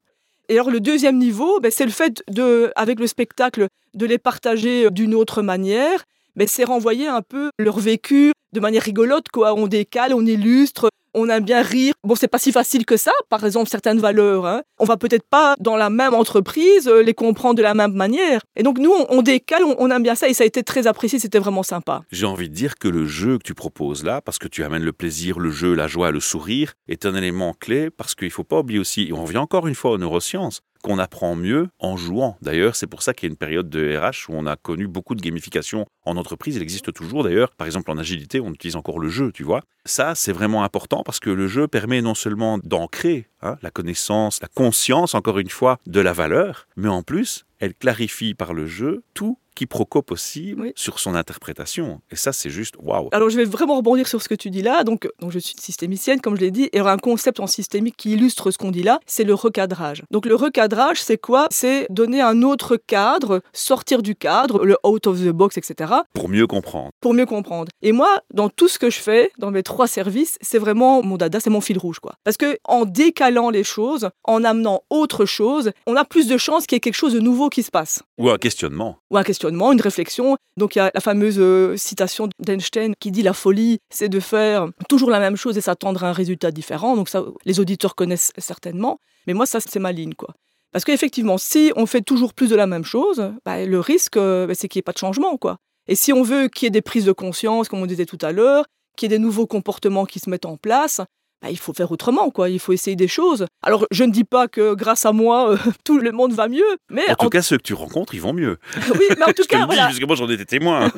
Et 0.50 0.56
alors 0.56 0.70
le 0.70 0.80
deuxième 0.80 1.18
niveau, 1.18 1.60
ben, 1.60 1.72
c'est 1.72 1.86
le 1.86 1.92
fait 1.92 2.24
de, 2.30 2.72
avec 2.76 3.00
le 3.00 3.08
spectacle, 3.08 3.68
de 3.94 4.06
les 4.06 4.18
partager 4.18 4.90
d'une 4.92 5.16
autre 5.16 5.42
manière 5.42 6.04
mais 6.36 6.48
c'est 6.48 6.64
renvoyer 6.64 7.08
un 7.08 7.22
peu 7.22 7.50
leur 7.60 7.80
vécu 7.80 8.32
de 8.54 8.60
manière 8.60 8.84
rigolote, 8.84 9.30
quoi. 9.30 9.54
On 9.54 9.68
décale, 9.68 10.14
on 10.14 10.26
illustre, 10.26 10.90
on 11.14 11.30
aime 11.30 11.44
bien 11.44 11.62
rire. 11.62 11.94
Bon, 12.04 12.16
c'est 12.16 12.28
pas 12.28 12.38
si 12.38 12.52
facile 12.52 12.86
que 12.86 12.98
ça, 12.98 13.12
par 13.30 13.46
exemple, 13.46 13.70
certaines 13.70 14.00
valeurs. 14.00 14.46
Hein. 14.46 14.62
On 14.80 14.86
va 14.86 14.98
peut-être 14.98 15.28
pas, 15.30 15.56
dans 15.60 15.76
la 15.76 15.90
même 15.90 16.14
entreprise, 16.14 16.88
euh, 16.88 17.02
les 17.02 17.14
comprendre 17.14 17.56
de 17.56 17.62
la 17.62 17.74
même 17.74 17.94
manière. 17.94 18.42
Et 18.56 18.64
donc, 18.64 18.78
nous, 18.78 18.94
on, 19.10 19.22
décale, 19.22 19.64
on, 19.64 19.90
aime 19.90 20.04
bien 20.04 20.16
ça, 20.16 20.28
et 20.28 20.34
ça 20.34 20.44
a 20.44 20.48
été 20.48 20.64
très 20.64 20.88
apprécié, 20.88 21.20
c'était 21.20 21.40
vraiment 21.40 21.64
sympa. 21.64 22.04
J'ai 22.12 22.26
envie 22.26 22.50
de 22.50 22.54
dire 22.54 22.76
que 22.78 22.88
le 22.88 23.06
jeu 23.06 23.38
que 23.38 23.44
tu 23.44 23.54
proposes 23.54 24.04
là, 24.04 24.22
parce 24.22 24.40
que 24.40 24.48
tu 24.48 24.64
amènes 24.64 24.84
le 24.84 24.94
plaisir, 24.94 25.40
le 25.40 25.52
jeu, 25.52 25.74
la 25.74 25.88
joie, 25.88 26.12
le 26.12 26.20
sourire, 26.20 26.74
est 26.88 27.06
un 27.06 27.16
élément 27.16 27.54
clé, 27.54 27.90
parce 27.90 28.16
qu'il 28.16 28.32
faut 28.32 28.44
pas 28.44 28.60
oublier 28.60 28.80
aussi, 28.80 29.04
et 29.04 29.14
on 29.14 29.24
revient 29.24 29.38
encore 29.38 29.68
une 29.68 29.76
fois 29.76 29.92
aux 29.92 29.98
neurosciences, 29.98 30.62
qu'on 30.82 31.00
apprend 31.00 31.36
mieux 31.36 31.70
en 31.80 31.98
jouant. 31.98 32.38
D'ailleurs, 32.42 32.76
c'est 32.76 32.88
pour 32.88 33.02
ça 33.02 33.14
qu'il 33.14 33.28
y 33.28 33.30
a 33.30 33.32
une 33.32 33.38
période 33.38 33.70
de 33.70 33.98
RH 33.98 34.30
où 34.30 34.36
on 34.36 34.46
a 34.46 34.56
connu 34.56 34.88
beaucoup 34.88 35.16
de 35.16 35.22
gamification 35.22 35.86
en 36.06 36.18
entreprise. 36.18 36.56
Il 36.56 36.62
existe 36.62 36.94
toujours 36.94 37.24
d'ailleurs. 37.24 37.52
Par 37.52 37.68
exemple, 37.68 37.92
en 37.92 37.98
agilité, 37.98 38.40
on 38.40 38.52
utilise 38.52 38.76
encore 38.76 39.00
le 39.00 39.10
jeu, 39.10 39.32
tu 39.32 39.44
vois. 39.44 39.62
Ça, 39.86 40.16
c'est 40.16 40.34
vraiment 40.34 40.64
important 40.64 41.04
parce 41.04 41.20
que 41.20 41.30
le 41.30 41.48
jeu 41.48 41.68
permet 41.68 42.02
non 42.02 42.16
seulement 42.16 42.58
d'ancrer 42.58 43.28
hein, 43.42 43.58
la 43.62 43.72
connaissance, 43.72 44.42
la 44.42 44.48
conscience, 44.48 45.16
encore 45.16 45.40
une 45.40 45.50
fois, 45.50 45.80
de 45.88 46.00
la 46.00 46.14
valeur, 46.14 46.68
mais 46.76 46.90
en 46.90 47.04
plus, 47.04 47.46
elle 47.60 47.74
clarifie 47.74 48.34
par 48.34 48.54
le 48.54 48.66
jeu 48.66 49.04
tout 49.14 49.38
quiproquo 49.62 50.02
possible 50.02 50.74
sur 50.76 51.00
son 51.00 51.14
interprétation. 51.14 52.02
Et 52.10 52.16
ça, 52.16 52.34
c'est 52.34 52.50
juste 52.50 52.74
waouh. 52.80 53.10
Alors, 53.12 53.30
je 53.30 53.38
vais 53.38 53.46
vraiment 53.46 53.76
rebondir 53.76 54.08
sur 54.08 54.20
ce 54.20 54.28
que 54.28 54.34
tu 54.34 54.50
dis 54.50 54.64
là. 54.64 54.84
Donc, 54.84 55.08
donc 55.20 55.32
je 55.32 55.38
suis 55.38 55.54
systémicienne, 55.60 56.20
comme 56.20 56.36
je 56.36 56.42
l'ai 56.42 56.50
dit, 56.50 56.70
et 56.74 56.80
un 56.80 56.98
concept 56.98 57.40
en 57.40 57.46
systémique 57.46 57.96
qui 57.96 58.14
illustre 58.14 58.50
ce 58.50 58.58
qu'on 58.58 58.72
dit 58.72 58.82
là, 58.82 59.00
c'est 59.06 59.24
le 59.24 59.36
recadrage. 59.36 60.04
Donc, 60.10 60.26
le 60.26 60.34
recadrage, 60.34 61.00
c'est 61.00 61.20
quoi? 61.20 61.48
C'est 61.52 61.86
donner 61.92 62.22
un 62.22 62.42
autre 62.42 62.76
cadre, 62.76 63.42
sortir 63.54 64.02
du 64.02 64.16
cadre, 64.16 64.66
le 64.66 64.78
out 64.84 65.06
of 65.06 65.20
the 65.20 65.30
box, 65.30 65.58
etc. 65.58 65.94
Pour 66.14 66.28
mieux 66.28 66.48
comprendre. 66.48 66.90
Pour 67.00 67.14
mieux 67.14 67.28
comprendre. 67.28 67.72
Et 67.84 67.92
moi, 67.92 68.10
dans 68.34 68.50
tout 68.50 68.68
ce 68.68 68.80
que 68.80 68.90
je 68.90 69.00
fais, 69.00 69.32
dans 69.38 69.52
mes 69.52 69.62
trois 69.62 69.88
services, 69.88 70.40
c'est 70.42 70.58
vraiment 70.58 71.04
mon 71.04 71.18
dada, 71.18 71.40
c'est 71.40 71.52
mon 71.52 71.62
fil 71.62 71.78
rouge, 71.78 72.00
quoi. 72.00 72.16
Parce 72.24 72.38
que 72.38 72.58
en 72.66 72.86
décalant 72.86 73.52
les 73.52 73.64
choses, 73.64 74.10
en 74.24 74.44
amenant 74.44 74.82
autre 74.90 75.26
chose, 75.26 75.72
on 75.86 75.96
a 75.96 76.04
plus 76.04 76.28
de 76.28 76.38
chances 76.38 76.66
qu'il 76.66 76.76
y 76.76 76.78
ait 76.78 76.80
quelque 76.80 76.96
chose 76.96 77.14
de 77.14 77.20
nouveau 77.20 77.50
qui 77.50 77.62
se 77.62 77.70
passe. 77.70 78.02
Ou 78.18 78.32
un 78.32 78.38
questionnement. 78.38 78.98
Ou 79.12 79.18
un 79.18 79.24
questionnement 79.24 79.51
une 79.52 79.82
réflexion. 79.82 80.38
Donc 80.58 80.76
il 80.76 80.80
y 80.80 80.82
a 80.82 80.92
la 80.94 81.02
fameuse 81.02 81.40
euh, 81.40 81.76
citation 81.78 82.30
d'Einstein 82.40 82.94
qui 83.00 83.12
dit 83.12 83.24
la 83.24 83.34
folie, 83.34 83.80
c'est 83.90 84.10
de 84.10 84.20
faire 84.20 84.68
toujours 84.90 85.10
la 85.10 85.20
même 85.20 85.36
chose 85.36 85.58
et 85.58 85.62
s'attendre 85.62 86.04
à 86.04 86.10
un 86.10 86.14
résultat 86.14 86.52
différent. 86.52 86.96
Donc 86.96 87.10
ça, 87.10 87.24
les 87.46 87.60
auditeurs 87.60 87.96
connaissent 87.96 88.32
certainement. 88.38 89.00
Mais 89.28 89.34
moi, 89.34 89.46
ça, 89.46 89.60
c'est 89.60 89.80
ma 89.80 89.92
ligne, 89.92 90.14
quoi. 90.14 90.34
Parce 90.72 90.86
qu'effectivement, 90.86 91.38
si 91.38 91.72
on 91.76 91.86
fait 91.86 92.02
toujours 92.02 92.34
plus 92.34 92.50
de 92.50 92.56
la 92.56 92.66
même 92.66 92.86
chose, 92.86 93.34
bah, 93.46 93.66
le 93.66 93.80
risque, 93.80 94.18
euh, 94.18 94.48
bah, 94.48 94.54
c'est 94.56 94.68
qu'il 94.68 94.80
n'y 94.80 94.82
ait 94.82 94.84
pas 94.84 94.94
de 94.94 94.98
changement, 94.98 95.38
quoi. 95.38 95.58
Et 95.88 95.96
si 95.96 96.14
on 96.14 96.24
veut 96.24 96.48
qu'il 96.48 96.66
y 96.66 96.68
ait 96.68 96.72
des 96.72 96.82
prises 96.82 97.06
de 97.06 97.12
conscience, 97.12 97.68
comme 97.68 97.82
on 97.82 97.86
disait 97.86 98.06
tout 98.06 98.18
à 98.22 98.32
l'heure, 98.32 98.66
qu'il 98.96 99.12
y 99.12 99.14
ait 99.14 99.18
des 99.18 99.24
nouveaux 99.24 99.48
comportements 99.48 100.06
qui 100.06 100.20
se 100.20 100.30
mettent 100.30 100.46
en 100.46 100.58
place, 100.58 101.02
bah, 101.42 101.50
il 101.50 101.58
faut 101.58 101.74
faire 101.74 101.92
autrement, 101.92 102.30
quoi. 102.30 102.50
Il 102.50 102.60
faut 102.60 102.72
essayer 102.72 102.96
des 102.96 103.08
choses. 103.08 103.48
Alors, 103.64 103.88
je 103.90 104.04
ne 104.04 104.12
dis 104.12 104.24
pas 104.24 104.48
que 104.48 104.76
grâce 104.76 105.06
à 105.06 105.12
moi, 105.12 105.52
euh, 105.52 105.58
tout 105.84 105.98
le 105.98 106.12
monde 106.12 106.34
va 106.34 106.48
mieux, 106.48 106.64
mais 106.90 107.10
en, 107.10 107.16
tout 107.16 107.30
cas, 107.30 107.42
ceux 107.42 107.58
que 107.58 107.64
tu 107.64 107.74
rencontres, 107.74 108.14
ils 108.14 108.22
vont 108.22 108.34
mieux. 108.34 108.58
oui, 108.94 109.06
mais 109.18 109.24
en 109.24 109.34
tout 109.36 109.44
cas, 109.50 109.66
voilà. 109.66 109.84
Dis, 109.84 109.88
parce 109.88 110.00
que 110.00 110.06
moi, 110.06 110.16
j'en 110.16 110.30
étais 110.30 110.46
témoin. 110.46 110.92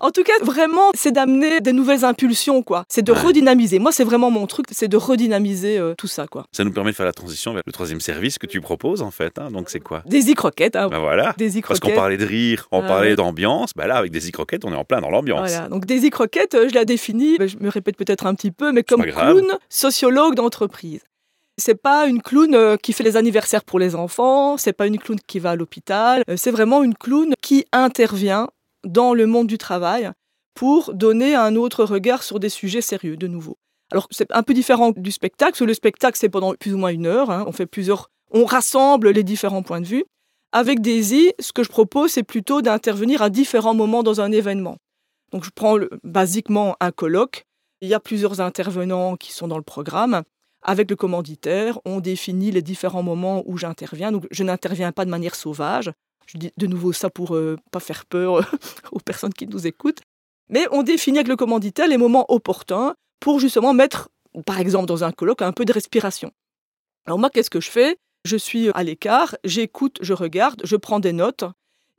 en 0.00 0.10
tout 0.10 0.24
cas, 0.24 0.32
vraiment, 0.42 0.90
c'est 0.94 1.12
d'amener 1.12 1.60
des 1.60 1.72
nouvelles 1.72 2.04
impulsions, 2.04 2.62
quoi. 2.62 2.84
C'est 2.88 3.02
de 3.02 3.12
redynamiser. 3.12 3.78
Moi, 3.78 3.92
c'est 3.92 4.04
vraiment 4.04 4.30
mon 4.30 4.46
truc, 4.46 4.66
c'est 4.72 4.88
de 4.88 4.96
redynamiser 4.96 5.78
euh, 5.78 5.94
tout 5.96 6.08
ça, 6.08 6.26
quoi. 6.26 6.44
Ça 6.50 6.64
nous 6.64 6.72
permet 6.72 6.90
de 6.90 6.96
faire 6.96 7.06
la 7.06 7.12
transition 7.12 7.52
vers 7.52 7.62
le 7.64 7.72
troisième 7.72 8.00
service 8.00 8.38
que 8.38 8.46
tu 8.46 8.60
proposes, 8.60 9.02
en 9.02 9.12
fait. 9.12 9.38
Hein. 9.38 9.52
Donc, 9.52 9.70
c'est 9.70 9.80
quoi? 9.80 10.02
Des 10.06 10.32
e-croquettes. 10.32 10.74
Hein. 10.74 10.88
Ben 10.88 10.98
voilà. 10.98 11.34
Des 11.38 11.60
Parce 11.62 11.78
qu'on 11.78 11.94
parlait 11.94 12.16
de 12.16 12.26
rire, 12.26 12.66
on 12.72 12.82
ah 12.82 12.88
parlait 12.88 13.14
d'ambiance. 13.14 13.70
Ben 13.76 13.86
là, 13.86 13.96
avec 13.96 14.10
des 14.10 14.28
e-croquettes, 14.28 14.64
on 14.64 14.72
est 14.72 14.76
en 14.76 14.84
plein 14.84 15.00
dans 15.00 15.10
l'ambiance. 15.10 15.50
Voilà. 15.50 15.68
Donc, 15.68 15.86
des 15.86 16.04
e-croquettes, 16.04 16.56
euh, 16.56 16.68
je 16.68 16.74
la 16.74 16.84
définis, 16.84 17.38
ben, 17.38 17.48
je 17.48 17.58
me 17.58 17.68
répète 17.68 17.96
peut-être 17.96 18.26
un 18.26 18.34
petit 18.34 18.50
peu, 18.50 18.72
mais 18.72 18.82
comme 18.82 19.04
clown, 19.04 19.46
sociologue 19.68 20.34
dans 20.34 20.44
entreprise. 20.44 21.02
C'est 21.58 21.74
pas 21.74 22.06
une 22.06 22.22
clown 22.22 22.54
euh, 22.54 22.76
qui 22.76 22.92
fait 22.92 23.02
les 23.02 23.16
anniversaires 23.16 23.64
pour 23.64 23.78
les 23.78 23.94
enfants, 23.94 24.56
c'est 24.56 24.72
pas 24.72 24.86
une 24.86 24.98
clown 24.98 25.18
qui 25.26 25.40
va 25.40 25.50
à 25.50 25.56
l'hôpital, 25.56 26.22
euh, 26.30 26.36
c'est 26.36 26.52
vraiment 26.52 26.82
une 26.82 26.94
clown 26.94 27.34
qui 27.42 27.66
intervient 27.72 28.48
dans 28.84 29.12
le 29.12 29.26
monde 29.26 29.48
du 29.48 29.58
travail 29.58 30.10
pour 30.54 30.94
donner 30.94 31.34
un 31.34 31.56
autre 31.56 31.84
regard 31.84 32.22
sur 32.22 32.38
des 32.38 32.48
sujets 32.48 32.80
sérieux 32.80 33.16
de 33.16 33.26
nouveau. 33.26 33.58
Alors 33.90 34.06
c'est 34.10 34.30
un 34.32 34.42
peu 34.42 34.54
différent 34.54 34.92
du 34.96 35.10
spectacle, 35.10 35.52
parce 35.52 35.60
que 35.60 35.64
le 35.64 35.74
spectacle 35.74 36.16
c'est 36.18 36.28
pendant 36.28 36.54
plus 36.54 36.74
ou 36.74 36.78
moins 36.78 36.90
une 36.90 37.06
heure, 37.06 37.30
hein. 37.30 37.44
on 37.46 37.52
fait 37.52 37.66
plusieurs, 37.66 38.08
on 38.30 38.44
rassemble 38.44 39.10
les 39.10 39.24
différents 39.24 39.62
points 39.62 39.80
de 39.80 39.86
vue. 39.86 40.04
Avec 40.52 40.80
Daisy, 40.80 41.32
ce 41.40 41.52
que 41.52 41.62
je 41.64 41.68
propose 41.68 42.12
c'est 42.12 42.22
plutôt 42.22 42.62
d'intervenir 42.62 43.20
à 43.20 43.30
différents 43.30 43.74
moments 43.74 44.02
dans 44.02 44.20
un 44.20 44.30
événement. 44.30 44.76
Donc 45.32 45.44
je 45.44 45.50
prends 45.54 45.76
basiquement 46.04 46.76
un 46.80 46.92
colloque, 46.92 47.44
il 47.80 47.88
y 47.88 47.94
a 47.94 48.00
plusieurs 48.00 48.40
intervenants 48.40 49.16
qui 49.16 49.32
sont 49.32 49.48
dans 49.48 49.56
le 49.56 49.62
programme. 49.62 50.22
Avec 50.62 50.90
le 50.90 50.96
commanditaire, 50.96 51.78
on 51.84 52.00
définit 52.00 52.50
les 52.50 52.62
différents 52.62 53.02
moments 53.02 53.42
où 53.46 53.56
j'interviens. 53.56 54.10
Donc, 54.10 54.26
je 54.30 54.42
n'interviens 54.42 54.92
pas 54.92 55.04
de 55.04 55.10
manière 55.10 55.34
sauvage. 55.34 55.92
Je 56.26 56.36
dis 56.36 56.52
de 56.56 56.66
nouveau 56.66 56.92
ça 56.92 57.10
pour 57.10 57.36
euh, 57.36 57.56
pas 57.70 57.80
faire 57.80 58.04
peur 58.04 58.50
aux 58.92 58.98
personnes 58.98 59.32
qui 59.32 59.46
nous 59.46 59.66
écoutent. 59.66 60.00
Mais 60.50 60.66
on 60.72 60.82
définit 60.82 61.18
avec 61.18 61.28
le 61.28 61.36
commanditaire 61.36 61.88
les 61.88 61.96
moments 61.96 62.26
opportuns 62.28 62.94
pour 63.20 63.38
justement 63.38 63.72
mettre, 63.72 64.08
par 64.44 64.58
exemple, 64.58 64.86
dans 64.86 65.04
un 65.04 65.12
colloque, 65.12 65.42
un 65.42 65.52
peu 65.52 65.64
de 65.64 65.72
respiration. 65.72 66.32
Alors 67.06 67.18
moi, 67.18 67.30
qu'est-ce 67.30 67.50
que 67.50 67.60
je 67.60 67.70
fais? 67.70 67.96
Je 68.24 68.36
suis 68.36 68.70
à 68.74 68.82
l'écart, 68.82 69.36
j'écoute, 69.44 69.98
je 70.02 70.12
regarde, 70.12 70.60
je 70.64 70.76
prends 70.76 71.00
des 71.00 71.12
notes. 71.12 71.44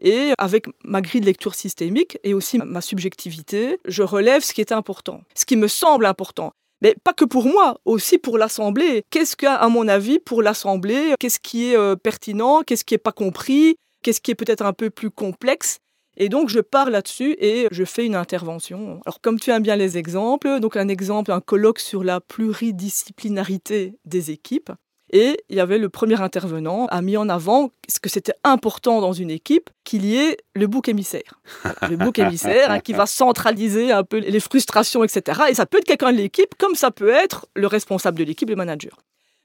Et 0.01 0.31
avec 0.37 0.65
ma 0.83 1.01
grille 1.01 1.21
de 1.21 1.25
lecture 1.25 1.55
systémique 1.55 2.17
et 2.23 2.33
aussi 2.33 2.57
ma 2.57 2.81
subjectivité, 2.81 3.77
je 3.85 4.03
relève 4.03 4.41
ce 4.41 4.53
qui 4.53 4.61
est 4.61 4.71
important, 4.71 5.21
ce 5.35 5.45
qui 5.45 5.55
me 5.55 5.67
semble 5.67 6.05
important. 6.05 6.53
Mais 6.81 6.95
pas 7.03 7.13
que 7.13 7.25
pour 7.25 7.45
moi, 7.45 7.79
aussi 7.85 8.17
pour 8.17 8.37
l'Assemblée. 8.37 9.03
Qu'est-ce 9.09 9.45
a, 9.45 9.55
à 9.55 9.67
mon 9.67 9.87
avis, 9.87 10.19
pour 10.19 10.41
l'Assemblée 10.41 11.13
Qu'est-ce 11.19 11.39
qui 11.39 11.71
est 11.71 11.77
euh, 11.77 11.95
pertinent 11.95 12.61
Qu'est-ce 12.63 12.85
qui 12.85 12.93
n'est 12.93 12.99
pas 12.99 13.11
compris 13.11 13.75
Qu'est-ce 14.01 14.21
qui 14.21 14.31
est 14.31 14.35
peut-être 14.35 14.65
un 14.65 14.73
peu 14.73 14.89
plus 14.89 15.11
complexe? 15.11 15.79
Et 16.15 16.29
donc, 16.29 16.49
je 16.49 16.59
pars 16.59 16.89
là-dessus 16.89 17.35
et 17.39 17.67
je 17.71 17.83
fais 17.83 18.05
une 18.05 18.15
intervention. 18.15 19.01
Alors, 19.05 19.21
comme 19.21 19.39
tu 19.39 19.51
aimes 19.51 19.63
bien 19.63 19.75
les 19.75 19.97
exemples, 19.97 20.59
donc 20.59 20.75
un 20.77 20.87
exemple, 20.87 21.31
un 21.31 21.41
colloque 21.41 21.79
sur 21.79 22.03
la 22.03 22.19
pluridisciplinarité 22.19 23.95
des 24.05 24.31
équipes. 24.31 24.71
Et 25.11 25.43
il 25.49 25.55
y 25.55 25.59
avait 25.59 25.77
le 25.77 25.89
premier 25.89 26.21
intervenant 26.21 26.85
a 26.87 27.01
mis 27.01 27.17
en 27.17 27.29
avant 27.29 27.71
ce 27.87 27.99
que 27.99 28.09
c'était 28.09 28.33
important 28.43 29.01
dans 29.01 29.13
une 29.13 29.31
équipe 29.31 29.69
qu'il 29.83 30.05
y 30.05 30.17
ait 30.17 30.37
le 30.55 30.67
bouc 30.67 30.87
émissaire. 30.87 31.41
le 31.89 31.97
bouc 31.97 32.19
émissaire 32.19 32.71
hein, 32.71 32.79
qui 32.79 32.93
va 32.93 33.05
centraliser 33.05 33.91
un 33.91 34.03
peu 34.03 34.17
les 34.17 34.39
frustrations, 34.39 35.03
etc. 35.03 35.41
Et 35.49 35.53
ça 35.55 35.65
peut 35.65 35.79
être 35.79 35.85
quelqu'un 35.85 36.11
de 36.11 36.17
l'équipe, 36.17 36.53
comme 36.57 36.75
ça 36.75 36.91
peut 36.91 37.09
être 37.09 37.47
le 37.55 37.67
responsable 37.67 38.19
de 38.19 38.23
l'équipe, 38.23 38.49
le 38.49 38.55
manager. 38.55 38.97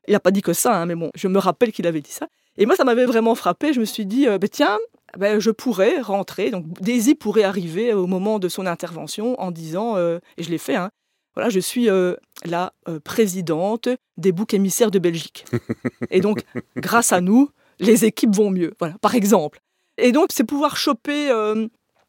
Il 0.07 0.13
n'a 0.13 0.21
pas 0.21 0.31
dit 0.31 0.43
que 0.43 0.53
ça, 0.53 0.77
hein, 0.77 0.87
mais 0.87 0.95
bon, 0.95 1.11
je 1.15 1.29
me 1.29 1.39
rappelle 1.39 1.73
qu'il 1.73 1.87
avait 1.87 2.03
dit 2.03 2.13
ça. 2.13 2.27
Et 2.59 2.67
moi, 2.67 2.77
ça 2.77 2.85
m'avait 2.85 3.07
vraiment 3.07 3.35
frappé. 3.35 3.73
Je 3.73 3.81
me 3.81 3.85
suis 3.85 4.07
dit, 4.07 4.29
euh, 4.29 4.39
ben 4.39 4.49
tiens, 4.49 4.79
ben, 5.17 5.41
je 5.41 5.51
pourrais 5.51 6.01
rentrer. 6.01 6.51
Donc, 6.51 6.67
Daisy 6.81 7.15
pourrait 7.15 7.43
arriver 7.43 7.93
au 7.95 8.07
moment 8.07 8.39
de 8.39 8.49
son 8.49 8.67
intervention 8.67 9.41
en 9.41 9.51
disant, 9.51 9.97
euh, 9.97 10.19
et 10.37 10.43
je 10.43 10.51
l'ai 10.51 10.59
fait, 10.59 10.77
hein, 10.77 10.91
voilà, 11.35 11.51
je 11.51 11.61
suis 11.61 11.89
euh, 11.89 12.15
la 12.45 12.73
euh, 12.89 13.01
présidente 13.01 13.89
des 14.17 14.33
boucs 14.33 14.55
émissaires 14.55 14.91
de 14.91 14.99
Belgique. 14.99 15.45
Et 16.11 16.21
donc, 16.21 16.45
grâce 16.77 17.13
à 17.13 17.21
nous, 17.21 17.51
les 17.81 18.05
équipes 18.05 18.35
vont 18.35 18.51
mieux. 18.51 18.73
Voilà, 18.79 18.97
par 19.01 19.15
exemple. 19.15 19.61
Et 19.99 20.13
donc, 20.13 20.29
c'est 20.31 20.45
pouvoir 20.45 20.77
choper 20.77 21.31
euh, 21.31 21.67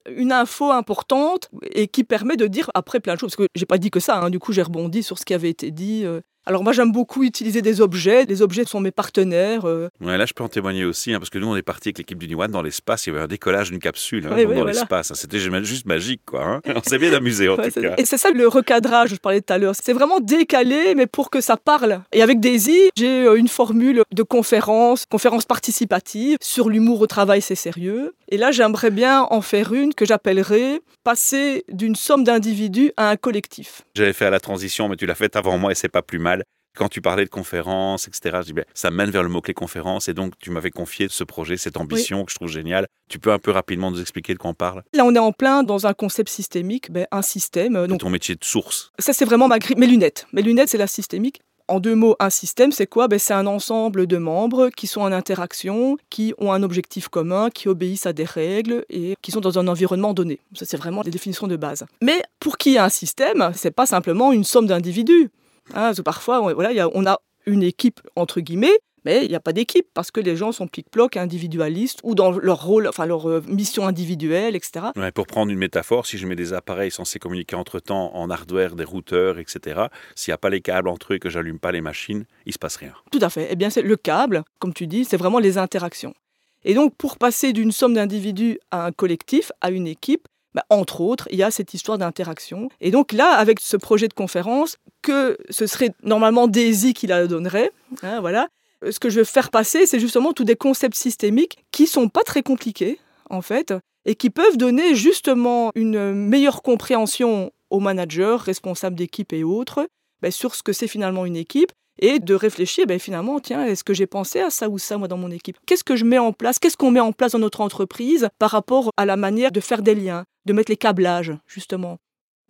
une 0.09 0.31
info 0.31 0.71
importante 0.71 1.49
et 1.71 1.87
qui 1.87 2.03
permet 2.03 2.37
de 2.37 2.47
dire 2.47 2.69
après 2.73 2.99
plein 2.99 3.15
de 3.15 3.19
choses. 3.19 3.35
Parce 3.35 3.47
que 3.47 3.51
j'ai 3.55 3.65
pas 3.65 3.77
dit 3.77 3.89
que 3.89 3.99
ça. 3.99 4.19
Hein. 4.19 4.29
du 4.29 4.39
coup, 4.39 4.53
j'ai 4.53 4.61
rebondi 4.61 5.01
sur 5.01 5.17
ce 5.17 5.25
qui 5.25 5.33
avait 5.33 5.49
été 5.49 5.71
dit. 5.71 6.05
Alors 6.45 6.63
moi 6.63 6.73
j'aime 6.73 6.91
beaucoup 6.91 7.23
utiliser 7.23 7.61
des 7.61 7.81
objets. 7.81 8.25
Les 8.25 8.41
objets 8.41 8.65
sont 8.65 8.79
mes 8.79 8.91
partenaires. 8.91 9.65
euh. 9.65 9.89
Ouais, 10.01 10.17
là, 10.17 10.25
je 10.25 10.33
peux 10.33 10.43
en 10.43 10.47
témoigner 10.49 10.85
aussi, 10.85 11.13
hein, 11.13 11.19
parce 11.19 11.29
que 11.29 11.39
nous, 11.39 11.47
on 11.47 11.55
est 11.55 11.61
parti 11.61 11.89
avec 11.89 11.97
l'équipe 11.99 12.17
du 12.17 12.27
Niwan 12.27 12.51
dans 12.51 12.61
l'espace. 12.61 13.05
Il 13.07 13.09
y 13.09 13.15
avait 13.15 13.23
un 13.23 13.27
décollage 13.27 13.71
d'une 13.71 13.79
capsule 13.79 14.27
hein, 14.27 14.35
dans 14.55 14.63
l'espace. 14.65 15.11
hein. 15.11 15.15
C'était 15.15 15.39
juste- 15.39 15.85
magique, 15.85 16.21
quoi. 16.25 16.43
hein. 16.45 16.61
On 16.75 16.81
s'est 16.83 16.97
bien 16.97 17.13
amusé, 17.13 17.49
en 17.49 17.57
tout 17.57 17.69
cas. 17.71 17.95
et 17.97 18.05
c'est 18.05 18.17
ça 18.17 18.31
le 18.31 18.47
recadrage, 18.47 19.09
je 19.09 19.15
parlais 19.15 19.41
tout 19.41 19.53
à 19.53 19.57
l'heure. 19.57 19.73
C'est 19.81 19.93
vraiment 19.93 20.19
décalé, 20.19 20.93
mais 20.95 21.07
pour 21.07 21.29
que 21.29 21.41
ça 21.41 21.57
parle. 21.57 22.01
Et 22.11 22.21
avec 22.21 22.39
Daisy, 22.39 22.79
j'ai 22.95 23.25
euh, 23.25 23.35
une 23.35 23.47
formule 23.47 24.03
de 24.13 24.23
conférence, 24.23 25.05
conférence 25.09 25.45
participative 25.45 26.37
sur 26.41 26.69
l'humour 26.69 27.01
au 27.01 27.07
travail, 27.07 27.41
c'est 27.41 27.55
sérieux. 27.55 28.13
Et 28.29 28.37
là, 28.37 28.51
j'aimerais 28.51 28.91
bien 28.91 29.23
en 29.29 29.41
faire 29.41 29.73
une 29.73 29.93
que 29.93 30.05
j'appellerais 30.05 30.81
passer 31.03 31.63
d'une 31.71 31.95
somme 31.95 32.23
d'individus 32.23 32.91
à 32.97 33.09
un 33.09 33.15
collectif. 33.15 33.83
J'avais 33.95 34.13
fait 34.13 34.25
à 34.25 34.29
la 34.31 34.39
transition, 34.39 34.89
mais 34.89 34.95
tu 34.95 35.05
l'as 35.05 35.13
faite 35.15 35.35
avant 35.35 35.57
moi 35.57 35.71
et 35.71 35.75
c'est 35.75 35.89
pas 35.89 36.01
plus 36.01 36.17
mal. 36.19 36.34
Quand 36.75 36.89
tu 36.89 37.01
parlais 37.01 37.25
de 37.25 37.29
conférences, 37.29 38.07
etc., 38.07 38.37
je 38.41 38.45
dis, 38.47 38.53
ben, 38.53 38.65
ça 38.73 38.91
mène 38.91 39.09
vers 39.09 39.23
le 39.23 39.29
mot-clé 39.29 39.53
conférence. 39.53 40.07
Et 40.09 40.13
donc, 40.13 40.33
tu 40.39 40.51
m'avais 40.51 40.71
confié 40.71 41.07
ce 41.09 41.23
projet, 41.23 41.57
cette 41.57 41.77
ambition 41.77 42.25
que 42.25 42.31
je 42.31 42.35
trouve 42.35 42.49
géniale. 42.49 42.85
Tu 43.09 43.19
peux 43.19 43.31
un 43.31 43.39
peu 43.39 43.51
rapidement 43.51 43.91
nous 43.91 44.01
expliquer 44.01 44.33
de 44.33 44.39
quoi 44.39 44.51
on 44.51 44.53
parle? 44.53 44.83
Là, 44.93 45.05
on 45.05 45.15
est 45.15 45.19
en 45.19 45.31
plein 45.31 45.63
dans 45.63 45.87
un 45.87 45.93
concept 45.93 46.29
systémique, 46.29 46.91
ben, 46.91 47.07
un 47.11 47.21
système. 47.21 47.73
de 47.73 47.87
Donc, 47.87 47.99
ton 48.01 48.09
métier 48.09 48.35
de 48.35 48.43
source. 48.43 48.91
Ça, 48.99 49.13
c'est 49.13 49.25
vraiment 49.25 49.47
ma 49.47 49.59
grille. 49.59 49.77
Mes 49.77 49.87
lunettes. 49.87 50.27
Mes 50.33 50.41
lunettes, 50.41 50.69
c'est 50.69 50.77
la 50.77 50.87
systémique. 50.87 51.41
En 51.67 51.79
deux 51.79 51.95
mots, 51.95 52.15
un 52.19 52.29
système, 52.29 52.71
c'est 52.71 52.85
quoi? 52.85 53.07
Ben, 53.07 53.17
C'est 53.17 53.33
un 53.33 53.47
ensemble 53.47 54.05
de 54.05 54.17
membres 54.17 54.69
qui 54.69 54.85
sont 54.85 55.01
en 55.01 55.11
interaction, 55.11 55.97
qui 56.11 56.33
ont 56.37 56.51
un 56.51 56.61
objectif 56.61 57.07
commun, 57.07 57.49
qui 57.49 57.67
obéissent 57.69 58.05
à 58.05 58.13
des 58.13 58.23
règles 58.23 58.85
et 58.89 59.15
qui 59.23 59.31
sont 59.31 59.39
dans 59.41 59.57
un 59.57 59.67
environnement 59.67 60.13
donné. 60.13 60.39
Ça, 60.53 60.65
c'est 60.65 60.77
vraiment 60.77 61.01
les 61.01 61.09
définitions 61.09 61.47
de 61.47 61.55
base. 61.55 61.85
Mais 62.03 62.21
pour 62.39 62.57
qui 62.57 62.73
y 62.73 62.77
a 62.77 62.83
un 62.85 62.89
système, 62.89 63.51
c'est 63.55 63.71
pas 63.71 63.87
simplement 63.87 64.31
une 64.31 64.43
somme 64.43 64.67
d'individus. 64.67 65.31
Hein, 65.71 65.87
parce 65.89 65.97
que 65.97 66.01
parfois, 66.03 66.41
on, 66.41 66.53
voilà, 66.53 66.71
il 66.71 66.75
y 66.77 66.79
a- 66.79 66.89
on 66.93 67.05
a 67.05 67.19
une 67.45 67.63
équipe, 67.63 68.01
entre 68.15 68.39
guillemets, 68.41 68.77
mais 69.03 69.23
il 69.23 69.29
n'y 69.29 69.35
a 69.35 69.39
pas 69.39 69.53
d'équipe 69.53 69.85
parce 69.93 70.09
que 70.09 70.19
les 70.19 70.35
gens 70.35 70.51
sont 70.51 70.67
plic-ploc 70.67 71.15
individualistes 71.15 71.99
ou 72.03 72.15
dans 72.15 72.31
leur 72.31 72.63
rôle, 72.65 72.87
enfin 72.87 73.05
leur 73.05 73.29
euh, 73.29 73.43
mission 73.47 73.85
individuelle, 73.85 74.55
etc. 74.55 74.87
Ouais, 74.95 75.11
pour 75.11 75.27
prendre 75.27 75.51
une 75.51 75.59
métaphore, 75.59 76.07
si 76.07 76.17
je 76.17 76.25
mets 76.25 76.35
des 76.35 76.53
appareils 76.53 76.89
censés 76.89 77.19
communiquer 77.19 77.55
entre 77.55 77.79
temps 77.79 78.15
en 78.15 78.31
hardware, 78.31 78.75
des 78.75 78.83
routeurs, 78.83 79.37
etc., 79.37 79.81
s'il 80.15 80.31
n'y 80.31 80.33
a 80.33 80.37
pas 80.39 80.49
les 80.49 80.61
câbles 80.61 80.87
entre 80.89 81.13
eux 81.13 81.17
et 81.17 81.19
que 81.19 81.29
j'allume 81.29 81.59
pas 81.59 81.71
les 81.71 81.81
machines, 81.81 82.25
il 82.47 82.53
se 82.53 82.57
passe 82.57 82.77
rien. 82.77 82.93
Tout 83.11 83.19
à 83.21 83.29
fait. 83.29 83.47
Eh 83.51 83.55
bien, 83.55 83.69
c'est 83.69 83.83
le 83.83 83.95
câble, 83.95 84.43
comme 84.59 84.73
tu 84.73 84.87
dis, 84.87 85.05
c'est 85.05 85.17
vraiment 85.17 85.39
les 85.39 85.59
interactions. 85.59 86.15
Et 86.63 86.73
donc, 86.73 86.95
pour 86.95 87.19
passer 87.19 87.53
d'une 87.53 87.71
somme 87.71 87.93
d'individus 87.93 88.57
à 88.71 88.85
un 88.87 88.91
collectif, 88.91 89.51
à 89.61 89.69
une 89.69 89.85
équipe, 89.85 90.27
bah, 90.55 90.65
entre 90.69 91.01
autres, 91.01 91.27
il 91.31 91.37
y 91.37 91.43
a 91.43 91.51
cette 91.51 91.73
histoire 91.73 91.97
d'interaction. 91.97 92.69
Et 92.79 92.89
donc 92.89 93.11
là, 93.11 93.35
avec 93.35 93.59
ce 93.59 93.75
projet 93.75 94.07
de 94.07 94.13
conférence, 94.13 94.77
que 95.01 95.37
ce 95.49 95.67
serait 95.67 95.91
normalement 96.01 96.47
Daisy 96.47 96.93
qui 96.93 97.07
la 97.07 97.27
donnerait, 97.27 97.71
hein, 98.01 98.21
voilà. 98.21 98.47
Euh, 98.83 98.91
Ce 98.91 98.99
que 98.99 99.09
je 99.09 99.19
veux 99.19 99.25
faire 99.25 99.51
passer, 99.51 99.85
c'est 99.85 99.99
justement 99.99 100.31
tous 100.31 100.45
des 100.45 100.55
concepts 100.55 100.95
systémiques 100.95 101.57
qui 101.71 101.87
sont 101.87 102.07
pas 102.07 102.23
très 102.23 102.41
compliqués, 102.41 102.99
en 103.29 103.41
fait, 103.41 103.73
et 104.05 104.15
qui 104.15 104.29
peuvent 104.29 104.57
donner 104.57 104.95
justement 104.95 105.71
une 105.75 106.13
meilleure 106.13 106.61
compréhension 106.61 107.51
aux 107.69 107.81
managers, 107.81 108.37
responsables 108.39 108.95
d'équipe 108.95 109.33
et 109.33 109.43
autres, 109.43 109.87
ben, 110.21 110.31
sur 110.31 110.55
ce 110.55 110.63
que 110.63 110.71
c'est 110.71 110.87
finalement 110.87 111.25
une 111.25 111.35
équipe 111.35 111.71
et 111.99 112.19
de 112.19 112.33
réfléchir, 112.33 112.85
ben, 112.85 112.99
finalement, 112.99 113.39
tiens, 113.41 113.65
est-ce 113.65 113.83
que 113.83 113.93
j'ai 113.93 114.07
pensé 114.07 114.39
à 114.39 114.49
ça 114.49 114.69
ou 114.69 114.77
ça, 114.77 114.97
moi, 114.97 115.07
dans 115.07 115.17
mon 115.17 115.31
équipe? 115.31 115.57
Qu'est-ce 115.65 115.83
que 115.83 115.95
je 115.95 116.05
mets 116.05 116.17
en 116.17 116.31
place? 116.31 116.59
Qu'est-ce 116.59 116.77
qu'on 116.77 116.91
met 116.91 116.99
en 117.01 117.11
place 117.11 117.33
dans 117.33 117.39
notre 117.39 117.61
entreprise 117.61 118.29
par 118.39 118.51
rapport 118.51 118.91
à 118.95 119.05
la 119.05 119.17
manière 119.17 119.51
de 119.51 119.59
faire 119.59 119.81
des 119.81 119.95
liens, 119.95 120.23
de 120.45 120.53
mettre 120.53 120.71
les 120.71 120.77
câblages, 120.77 121.33
justement 121.47 121.99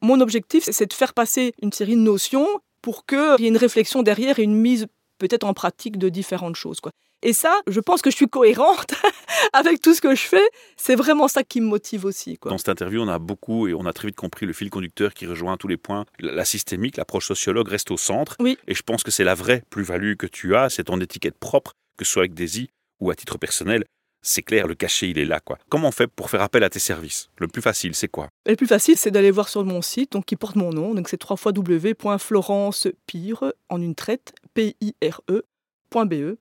Mon 0.01 0.19
objectif, 0.21 0.63
c'est 0.69 0.88
de 0.88 0.93
faire 0.93 1.13
passer 1.13 1.53
une 1.62 1.71
série 1.71 1.95
de 1.95 2.01
notions 2.01 2.47
pour 2.81 3.05
qu'il 3.05 3.38
y 3.39 3.45
ait 3.45 3.49
une 3.49 3.58
réflexion 3.58 4.03
derrière 4.03 4.39
et 4.39 4.43
une 4.43 4.55
mise 4.55 4.88
peut-être 5.17 5.45
en 5.45 5.53
pratique 5.53 5.97
de 5.97 6.10
différentes 6.10 6.55
choses. 6.55 6.79
Quoi. 6.81 6.91
Et 7.21 7.34
ça, 7.34 7.62
je 7.67 7.79
pense 7.79 8.01
que 8.01 8.12
je 8.12 8.15
suis 8.15 8.27
cohérente 8.27 8.93
avec 9.53 9.81
tout 9.81 9.93
ce 9.93 10.01
que 10.01 10.13
je 10.13 10.21
fais. 10.21 10.47
C'est 10.77 10.95
vraiment 10.95 11.27
ça 11.27 11.43
qui 11.43 11.62
me 11.62 11.65
motive 11.65 12.05
aussi. 12.05 12.38
Quoi. 12.38 12.51
Dans 12.51 12.58
cette 12.58 12.69
interview, 12.69 13.01
on 13.01 13.08
a 13.08 13.17
beaucoup 13.17 13.67
et 13.67 13.73
on 13.73 13.86
a 13.86 13.93
très 13.93 14.08
vite 14.08 14.15
compris 14.15 14.45
le 14.45 14.53
fil 14.53 14.69
conducteur 14.69 15.13
qui 15.13 15.25
rejoint 15.25 15.58
tous 15.58 15.67
les 15.67 15.77
points. 15.77 16.05
La 16.19 16.45
systémique, 16.45 16.97
l'approche 16.97 17.27
sociologue 17.27 17.67
reste 17.67 17.89
au 17.89 17.97
centre. 17.97 18.36
Oui. 18.39 18.58
Et 18.67 18.75
je 18.75 18.84
pense 18.84 19.03
que 19.03 19.12
c'est 19.12 19.23
la 19.23 19.36
vraie 19.36 19.63
plus-value 19.69 20.15
que 20.15 20.27
tu 20.27 20.55
as, 20.55 20.69
c'est 20.69 20.84
ton 20.84 20.99
étiquette 20.99 21.38
propre, 21.39 21.73
que 21.97 22.05
ce 22.05 22.12
soit 22.12 22.21
avec 22.21 22.36
Daisy 22.36 22.69
ou 22.99 23.10
à 23.10 23.15
titre 23.15 23.38
personnel. 23.38 23.86
C'est 24.27 24.41
clair, 24.41 24.65
le 24.65 24.73
cachet, 24.73 25.11
il 25.11 25.19
est 25.19 25.25
là. 25.25 25.39
Comment 25.69 25.89
on 25.89 25.91
fait 25.91 26.07
pour 26.07 26.31
faire 26.31 26.41
appel 26.41 26.63
à 26.63 26.69
tes 26.71 26.79
services? 26.79 27.29
Le 27.38 27.47
plus 27.47 27.61
facile, 27.61 27.93
c'est 27.93 28.07
quoi? 28.07 28.29
Le 28.47 28.55
plus 28.55 28.65
facile, 28.65 28.97
c'est 28.97 29.11
d'aller 29.11 29.29
voir 29.29 29.49
sur 29.49 29.63
mon 29.63 29.83
site, 29.83 30.13
donc 30.13 30.25
qui 30.25 30.35
porte 30.35 30.55
mon 30.55 30.71
nom. 30.71 30.95
Donc 30.95 31.09
c'est 31.09 31.21
www.florencepire 31.23 33.53
en 33.69 33.79
une 33.79 33.93
traite, 33.93 34.33
P-I-R-E.be. 34.55 36.38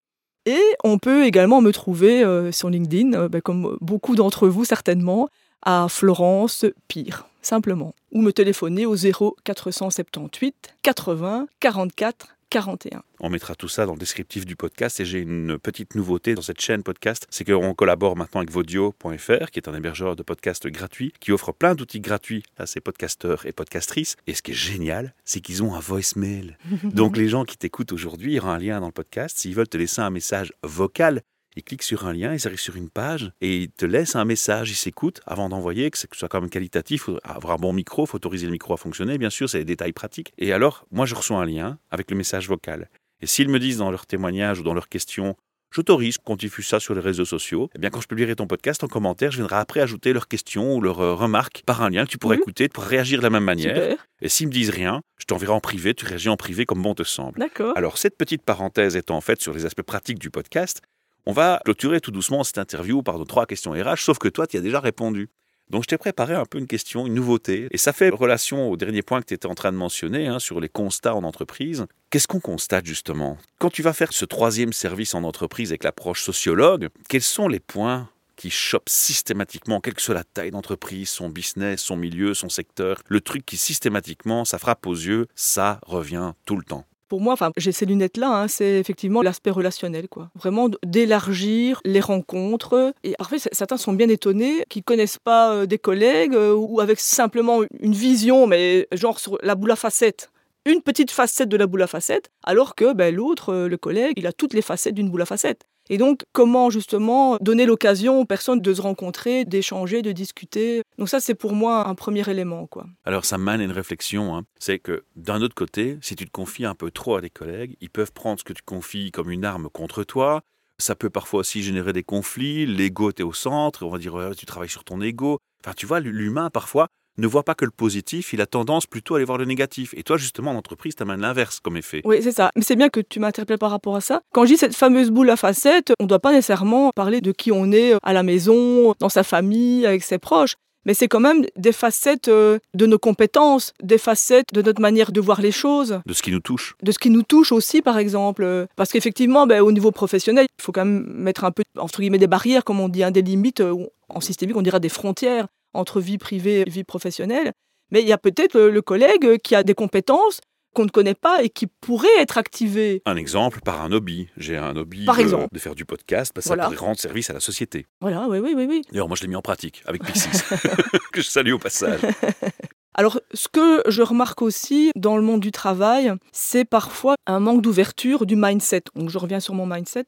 Et 0.47 0.63
on 0.83 0.99
peut 0.99 1.27
également 1.27 1.61
me 1.61 1.73
trouver 1.73 2.25
euh, 2.25 2.53
sur 2.53 2.71
LinkedIn, 2.71 3.13
euh, 3.13 3.29
ben, 3.29 3.43
comme 3.43 3.77
beaucoup 3.83 4.17
d'entre 4.17 4.49
vous 4.49 4.65
certainement, 4.65 5.29
à 5.61 5.89
Florence 5.91 6.65
Pire, 6.89 7.27
simplement. 7.43 7.95
Ou 8.13 8.23
me 8.23 8.33
téléphoner 8.33 8.87
au 8.87 8.97
0 8.97 9.37
478 9.45 10.75
80 10.83 11.49
44 11.61 12.29
41. 12.55 13.03
On 13.19 13.31
mettra 13.31 13.57
tout 13.57 13.67
ça 13.67 13.85
dans 13.85 13.95
le 13.95 13.99
descriptif 13.99 14.47
du 14.47 14.55
podcast 14.55 15.01
et 15.01 15.05
j'ai 15.05 15.19
une 15.19 15.59
petite 15.59 15.97
nouveauté 15.97 16.37
dans 16.37 16.43
cette 16.43 16.61
chaîne 16.61 16.85
podcast, 16.85 17.27
c'est 17.29 17.45
qu'on 17.45 17.75
collabore 17.75 18.17
maintenant 18.17 18.43
avec 18.43 18.53
Vodio.fr, 18.53 19.51
qui 19.51 19.59
est 19.59 19.69
un 19.69 19.75
hébergeur 19.75 20.15
de 20.15 20.23
podcasts 20.23 20.69
gratuit, 20.69 21.13
qui 21.19 21.33
offre 21.33 21.51
plein 21.51 21.75
d'outils 21.75 21.99
gratuits 21.99 22.45
à 22.57 22.67
ses 22.67 22.81
podcasteurs 22.81 23.45
et 23.45 23.51
podcastrices. 23.51 24.15
Et 24.29 24.35
ce 24.35 24.43
qui 24.43 24.53
est 24.53 24.55
génial, 24.55 25.15
c'est 25.25 25.41
qu'ils 25.41 25.65
ont 25.65 25.75
un 25.75 25.81
voicemail. 25.81 26.57
Donc 26.85 27.17
les 27.17 27.29
gens 27.29 27.45
qui 27.45 27.57
t'écoutent 27.57 27.91
aujourd'hui, 27.91 28.35
il 28.35 28.35
y 28.37 28.39
aura 28.39 28.55
un 28.55 28.59
lien 28.61 28.79
dans 28.79 28.87
le 28.87 28.93
podcast. 28.93 29.37
S'ils 29.37 29.57
veulent 29.57 29.67
te 29.67 29.77
laisser 29.77 30.03
un 30.03 30.11
message 30.11 30.53
vocal, 30.63 31.23
ils 31.57 31.63
cliquent 31.63 31.83
sur 31.83 32.07
un 32.07 32.13
lien, 32.13 32.35
ils 32.35 32.47
arrivent 32.47 32.61
sur 32.61 32.77
une 32.77 32.91
page 32.91 33.31
et 33.41 33.57
ils 33.63 33.71
te 33.71 33.87
laissent 33.87 34.17
un 34.17 34.25
message, 34.25 34.71
ils 34.71 34.75
s'écoutent 34.77 35.21
avant 35.27 35.49
d'envoyer, 35.49 35.91
que 35.91 35.99
ce 35.99 36.07
soit 36.13 36.29
quand 36.29 36.41
même 36.41 36.51
qualitatif, 36.51 37.03
faut 37.03 37.19
avoir 37.25 37.55
un 37.55 37.59
bon 37.59 37.73
micro, 37.73 38.07
faut 38.07 38.17
autoriser 38.17 38.47
le 38.47 38.53
micro 38.53 38.75
à 38.75 38.77
fonctionner, 38.77 39.19
bien 39.19 39.31
sûr, 39.31 39.49
c'est 39.49 39.59
des 39.59 39.65
détails 39.65 39.93
pratiques. 39.93 40.33
Et 40.39 40.53
alors, 40.53 40.87
moi 40.91 41.07
je 41.07 41.15
reçois 41.15 41.39
un 41.39 41.47
lien 41.47 41.79
avec 41.91 42.11
le 42.11 42.17
message 42.17 42.49
vocal. 42.49 42.89
Et 43.21 43.27
s'ils 43.27 43.49
me 43.49 43.59
disent 43.59 43.79
dans 43.79 43.91
leur 43.91 44.07
témoignage 44.07 44.59
ou 44.61 44.63
dans 44.63 44.75
leurs 44.75 44.89
questions, 44.89 45.37
j'autorise 45.75 46.19
qu'on 46.19 46.37
diffuse 46.37 46.67
ça 46.67 46.79
sur 46.79 46.95
les 46.95 47.01
réseaux 47.01 47.25
sociaux, 47.25 47.69
eh 47.75 47.79
bien 47.79 47.91
quand 47.91 48.01
je 48.01 48.07
publierai 48.07 48.37
ton 48.37 48.47
podcast 48.47 48.85
en 48.85 48.89
commentaire, 48.89 49.31
je 49.33 49.39
viendrai 49.39 49.57
après 49.57 49.81
ajouter 49.81 50.13
leurs 50.13 50.29
questions 50.29 50.77
ou 50.77 50.81
leurs 50.81 51.01
euh, 51.01 51.15
remarques 51.15 51.63
par 51.67 51.83
un 51.83 51.91
lien 51.91 52.05
que 52.05 52.11
tu 52.11 52.19
pourrais 52.19 52.37
Mhm. 52.37 52.43
écouter, 52.43 52.69
tu 52.69 52.73
pourras 52.75 52.87
réagir 52.89 53.19
de 53.19 53.25
la 53.25 53.31
même 53.31 53.43
manière. 53.45 53.75
Super, 53.75 54.07
Et 54.21 54.29
s'ils 54.29 54.47
me 54.49 54.53
disent 54.53 54.71
rien, 54.71 55.01
je 55.19 55.25
t'enverrai 55.25 55.53
en 55.53 55.61
privé, 55.61 55.95
tu 55.95 56.05
réagis 56.05 56.29
en 56.29 56.37
privé 56.37 56.65
comme 56.67 56.83
bon 56.83 56.95
te 56.95 57.03
semble. 57.03 57.39
d'accord. 57.41 57.73
Alors, 57.77 57.99
cette 57.99 58.17
petite 58.17 58.43
parenthèse 58.43 58.95
étant 58.97 59.17
en 59.17 59.21
fait 59.21 59.41
sur 59.41 59.53
les 59.53 59.65
aspects 59.67 59.83
pratiques 59.83 60.19
du 60.21 60.31
podcast, 60.31 60.81
on 61.27 61.33
va 61.33 61.61
clôturer 61.65 62.01
tout 62.01 62.11
doucement 62.11 62.45
cette 62.45 62.59
interview 62.59 63.03
par 63.03 63.19
nos 63.19 63.25
trois 63.25 63.47
questions 63.47 63.73
RH, 63.73 63.99
sauf 63.99 64.19
que 64.19 64.29
toi, 64.29 64.47
tu 64.47 64.57
as 64.57 64.61
déjà 64.61 64.81
répondu. 64.81 65.29
Donc, 65.71 65.85
je 65.85 65.89
t'ai 65.89 65.97
préparé 65.97 66.35
un 66.35 66.45
peu 66.45 66.59
une 66.59 66.67
question, 66.67 67.07
une 67.07 67.15
nouveauté, 67.15 67.69
et 67.71 67.79
ça 67.79 67.95
fait 67.95 68.11
relation 68.11 68.71
au 68.71 68.77
dernier 68.77 69.03
point 69.03 69.21
que 69.21 69.27
tu 69.27 69.35
étais 69.35 69.47
en 69.47 69.55
train 69.55 69.73
de 69.73 69.77
mentionner, 69.79 70.27
hein, 70.27 70.39
sur 70.39 70.61
les 70.61 70.69
constats 70.69 71.15
en 71.15 71.25
entreprise. 71.25 71.87
Qu'est-ce 72.11 72.29
qu'on 72.29 72.41
constate 72.41 72.85
justement? 72.85 73.39
Quand 73.59 73.71
tu 73.71 73.83
vas 73.83 73.95
faire 73.95 74.13
ce 74.13 74.27
troisième 74.27 74.75
service 74.75 75.15
en 75.15 75.25
entreprise 75.25 75.71
avec 75.71 75.85
l'approche 75.85 76.23
sociologue, 76.23 76.89
quels 77.09 77.23
sont 77.23 77.49
les 77.49 77.61
points 77.61 78.11
qui 78.37 78.51
chopent 78.51 78.89
systématiquement, 78.89 79.81
quelle 79.81 79.95
que 79.95 80.03
soit 80.03 80.15
la 80.15 80.25
taille 80.25 80.51
d'entreprise, 80.51 81.09
son 81.09 81.31
business, 81.31 81.81
son 81.81 81.97
milieu, 81.97 82.35
son 82.35 82.49
secteur, 82.49 83.01
le 83.09 83.21
truc 83.21 83.47
qui 83.47 83.57
systématiquement, 83.57 84.45
ça 84.45 84.59
frappe 84.59 84.87
aux 84.87 84.95
yeux, 84.95 85.29
ça 85.35 85.81
revient 85.87 86.33
tout 86.45 86.57
le 86.57 86.65
temps? 86.65 86.85
Pour 87.09 87.21
moi, 87.21 87.35
enfin, 87.35 87.51
j'ai 87.57 87.71
ces 87.73 87.87
lunettes-là, 87.87 88.29
hein, 88.29 88.49
c'est 88.49 88.79
effectivement 88.81 89.23
l'aspect 89.23 89.51
relationnel, 89.51 90.09
quoi. 90.09 90.31
Vraiment 90.35 90.69
d'élargir 90.85 91.81
les 91.85 92.01
rencontres. 92.01 92.95
Et 93.05 93.15
parfois, 93.19 93.39
c- 93.39 93.51
certains 93.53 93.77
sont 93.77 93.93
bien 93.93 94.09
étonnés, 94.09 94.65
qui 94.71 94.83
connaissent 94.83 95.19
pas 95.19 95.53
euh, 95.55 95.67
des 95.67 95.79
collègues 95.79 96.35
euh, 96.35 96.55
ou 96.55 96.81
avec 96.81 96.99
simplement 96.99 97.61
une 97.81 97.93
vision, 97.93 98.47
mais 98.47 98.89
genre 98.93 99.21
sur 99.21 99.39
la 99.43 99.55
boule 99.55 99.71
à 99.73 99.77
facettes. 99.77 100.31
Une 100.67 100.81
petite 100.81 101.11
facette 101.11 101.51
de 101.51 101.59
la 101.59 101.67
boule 101.67 101.83
à 101.83 101.87
facettes, 101.87 102.31
alors 102.43 102.75
que 102.75 102.95
ben, 102.95 103.15
l'autre, 103.15 103.51
euh, 103.53 103.69
le 103.69 103.77
collègue, 103.77 104.15
il 104.17 104.27
a 104.27 104.33
toutes 104.33 104.55
les 104.55 104.63
facettes 104.63 104.95
d'une 104.95 105.11
boule 105.11 105.23
à 105.23 105.27
facettes. 105.27 105.63
Et 105.91 105.99
donc, 105.99 106.21
comment 106.33 106.71
justement 106.71 107.37
donner 107.43 107.67
l'occasion 107.67 108.21
aux 108.21 108.25
personnes 108.25 108.61
de 108.63 108.73
se 108.73 108.81
rencontrer, 108.81 109.45
d'échanger, 109.45 110.01
de 110.01 110.13
discuter? 110.13 110.83
Donc 110.99 111.09
ça, 111.09 111.21
c'est 111.21 111.35
pour 111.35 111.55
moi 111.55 111.89
un 111.89 111.95
premier 111.95 112.29
élément, 112.29 112.67
quoi. 112.67 112.87
Alors 113.05 113.25
ça 113.25 113.39
mène 113.39 113.61
à 113.61 113.65
une 113.65 113.73
réflexion, 113.73 114.37
hein. 114.37 114.43
c'est 114.59 114.79
que 114.79 115.05
d'un 115.17 115.43
autre 115.43 115.55
côté, 115.55 115.99
si 116.01 116.15
tu 116.15 116.25
te 116.25 116.31
confies 116.31 116.65
un 116.65 116.75
peu 116.75 116.91
trop 116.91 117.17
à 117.17 117.21
des 117.21 117.31
collègues, 117.31 117.77
ils 117.81 117.91
peuvent 117.91 118.13
prendre 118.13 118.39
ce 118.39 118.45
que 118.45 118.53
tu 118.53 118.63
confies 118.63 119.11
comme 119.11 119.31
une 119.31 119.45
arme 119.45 119.69
contre 119.71 120.05
toi. 120.05 120.43
Ça 120.79 120.95
peut 120.95 121.11
parfois 121.11 121.41
aussi 121.41 121.63
générer 121.63 121.93
des 121.93 122.03
conflits, 122.03 122.67
l'ego 122.67 123.11
est 123.11 123.23
au 123.23 123.33
centre, 123.33 123.85
on 123.85 123.91
va 123.91 123.99
dire 123.99 124.15
tu 124.37 124.47
travailles 124.47 124.69
sur 124.69 124.85
ton 124.85 125.01
ego. 125.01 125.39
Enfin 125.65 125.75
tu 125.77 125.87
vois, 125.87 126.01
l'humain 126.01 126.51
parfois 126.51 126.89
ne 127.17 127.27
voit 127.29 127.45
pas 127.45 127.55
que 127.55 127.65
le 127.65 127.71
positif, 127.71 128.33
il 128.33 128.41
a 128.41 128.47
tendance 128.47 128.87
plutôt 128.87 129.15
à 129.15 129.19
aller 129.19 129.25
voir 129.25 129.39
le 129.39 129.45
négatif. 129.45 129.95
Et 129.97 130.03
toi 130.03 130.17
justement 130.17 130.51
en 130.51 130.57
entreprise, 130.57 130.97
t'amènes 130.97 131.21
l'inverse 131.21 131.61
comme 131.61 131.77
effet. 131.77 132.03
Oui, 132.05 132.19
c'est 132.23 132.33
ça. 132.33 132.51
Mais 132.57 132.63
c'est 132.63 132.77
bien 132.77 132.89
que 132.89 133.01
tu 133.01 133.21
m'interpelles 133.21 133.59
par 133.59 133.71
rapport 133.71 133.97
à 133.97 134.01
ça. 134.01 134.21
Quand 134.33 134.45
je 134.45 134.53
dis 134.53 134.57
cette 134.57 134.75
fameuse 134.75 135.11
boule 135.11 135.31
à 135.31 135.37
facettes, 135.37 135.93
on 136.01 136.05
ne 136.05 136.09
doit 136.09 136.19
pas 136.19 136.33
nécessairement 136.33 136.91
parler 136.91 137.21
de 137.21 137.33
qui 137.33 137.53
on 137.53 137.71
est 137.71 137.95
à 138.03 138.13
la 138.13 138.23
maison, 138.23 138.95
dans 138.99 139.09
sa 139.09 139.23
famille, 139.23 139.87
avec 139.87 140.03
ses 140.03 140.19
proches. 140.19 140.57
Mais 140.85 140.95
c'est 140.95 141.09
quand 141.09 141.21
même 141.21 141.45
des 141.57 141.73
facettes 141.73 142.29
euh, 142.29 142.59
de 142.75 142.87
nos 142.87 142.99
compétences, 142.99 143.73
des 143.83 143.99
facettes 143.99 144.53
de 144.53 144.63
notre 144.63 144.81
manière 144.81 145.13
de 145.13 145.21
voir 145.21 145.41
les 145.41 145.53
choses, 145.53 146.01
De 146.07 146.13
ce 146.13 146.23
qui 146.23 146.31
nous 146.31 146.41
touche. 146.41 146.75
de 146.83 146.93
ce 146.93 146.99
qui 146.99 147.11
nous 147.11 147.23
touche 147.23 147.53
aussi, 147.53 147.83
par 147.83 147.99
exemple. 147.99 148.43
Euh, 148.45 148.67
Parce 148.77 148.91
qu'effectivement, 148.93 149.47
ben, 149.47 149.61
au 149.63 149.73
niveau 149.73 149.91
professionnel, 149.91 150.47
il 150.59 150.63
faut 150.63 150.73
quand 150.73 150.85
même 150.85 151.05
mettre 151.07 151.45
un 151.45 151.51
peu, 151.51 151.63
entre 151.79 152.01
guillemets, 152.01 152.19
des 152.19 152.27
barrières, 152.27 152.65
comme 152.65 152.81
on 152.81 152.89
dit, 152.89 153.03
hein, 153.03 153.11
des 153.11 153.23
limites, 153.23 153.61
euh, 153.61 153.73
ou 153.73 153.89
en 154.09 154.21
systémique, 154.21 154.57
on 154.57 154.63
dirait 154.63 154.81
des 154.81 154.89
frontières 154.89 155.47
entre 155.73 156.01
vie 156.01 156.19
privée 156.19 156.61
et 156.67 156.71
vie 156.71 156.85
professionnelle. 156.85 157.53
Mais 157.91 158.01
il 158.03 158.09
y 158.09 158.13
a 158.13 158.19
peut-être 158.19 158.55
le, 158.55 158.71
le 158.71 158.83
collègue 158.83 159.39
qui 159.43 159.55
a 159.55 159.63
des 159.63 159.75
compétences 159.75 160.41
qu'on 160.75 160.85
ne 160.85 160.91
connaît 160.91 161.15
pas 161.15 161.43
et 161.43 161.49
qui 161.49 161.67
pourraient 161.67 162.09
être 162.19 162.37
activées. 162.37 163.01
Un 163.07 163.17
exemple 163.17 163.61
par 163.65 163.81
un 163.81 163.91
hobby. 163.93 164.29
J'ai 164.37 164.59
un 164.59 164.77
hobby 164.77 165.07
Par 165.07 165.17
de, 165.17 165.23
exemple. 165.23 165.49
de 165.51 165.59
faire 165.59 165.75
du 165.75 165.85
podcast, 165.87 166.33
bah, 166.35 166.43
ça 166.43 166.51
Voilà. 166.51 166.65
pourrait 166.65 166.77
rendre 166.77 166.99
service 166.99 167.31
à 167.31 167.33
la 167.33 167.41
société. 167.41 167.87
Voilà, 168.03 168.27
oui, 168.29 168.39
oui, 168.41 168.53
oui, 168.55 168.67
oui. 168.69 168.83
D'ailleurs, 168.91 169.09
moi, 169.09 169.17
je 169.17 169.23
l'ai 169.23 169.29
mis 169.29 169.37
en 169.37 169.43
pratique 169.43 169.83
avec 169.87 170.03
Pixis, 170.07 170.29
que 171.13 171.23
je 171.23 171.29
salue 171.29 171.53
au 171.53 171.59
passage. 171.59 172.01
Alors, 172.97 173.19
ce 173.33 173.49
que 173.49 173.83
je 173.89 174.03
remarque 174.03 174.43
aussi 174.43 174.93
dans 174.95 175.17
le 175.17 175.23
monde 175.23 175.41
du 175.41 175.51
travail, 175.51 176.13
c'est 176.33 176.65
parfois 176.65 177.17
un 177.27 177.41
manque 177.41 177.63
d'ouverture 177.63 178.27
du 178.27 178.37
mindset. 178.37 178.83
Donc, 178.95 179.11
je 179.11 179.19
reviens 179.19 179.41
sur 179.41 179.55
mon 179.55 179.67
mindset. 179.67 180.07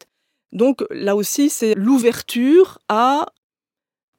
Donc, 0.52 0.84
là 0.90 1.16
aussi, 1.16 1.50
c'est 1.50 1.74
l'ouverture 1.74 2.78
à 2.88 3.26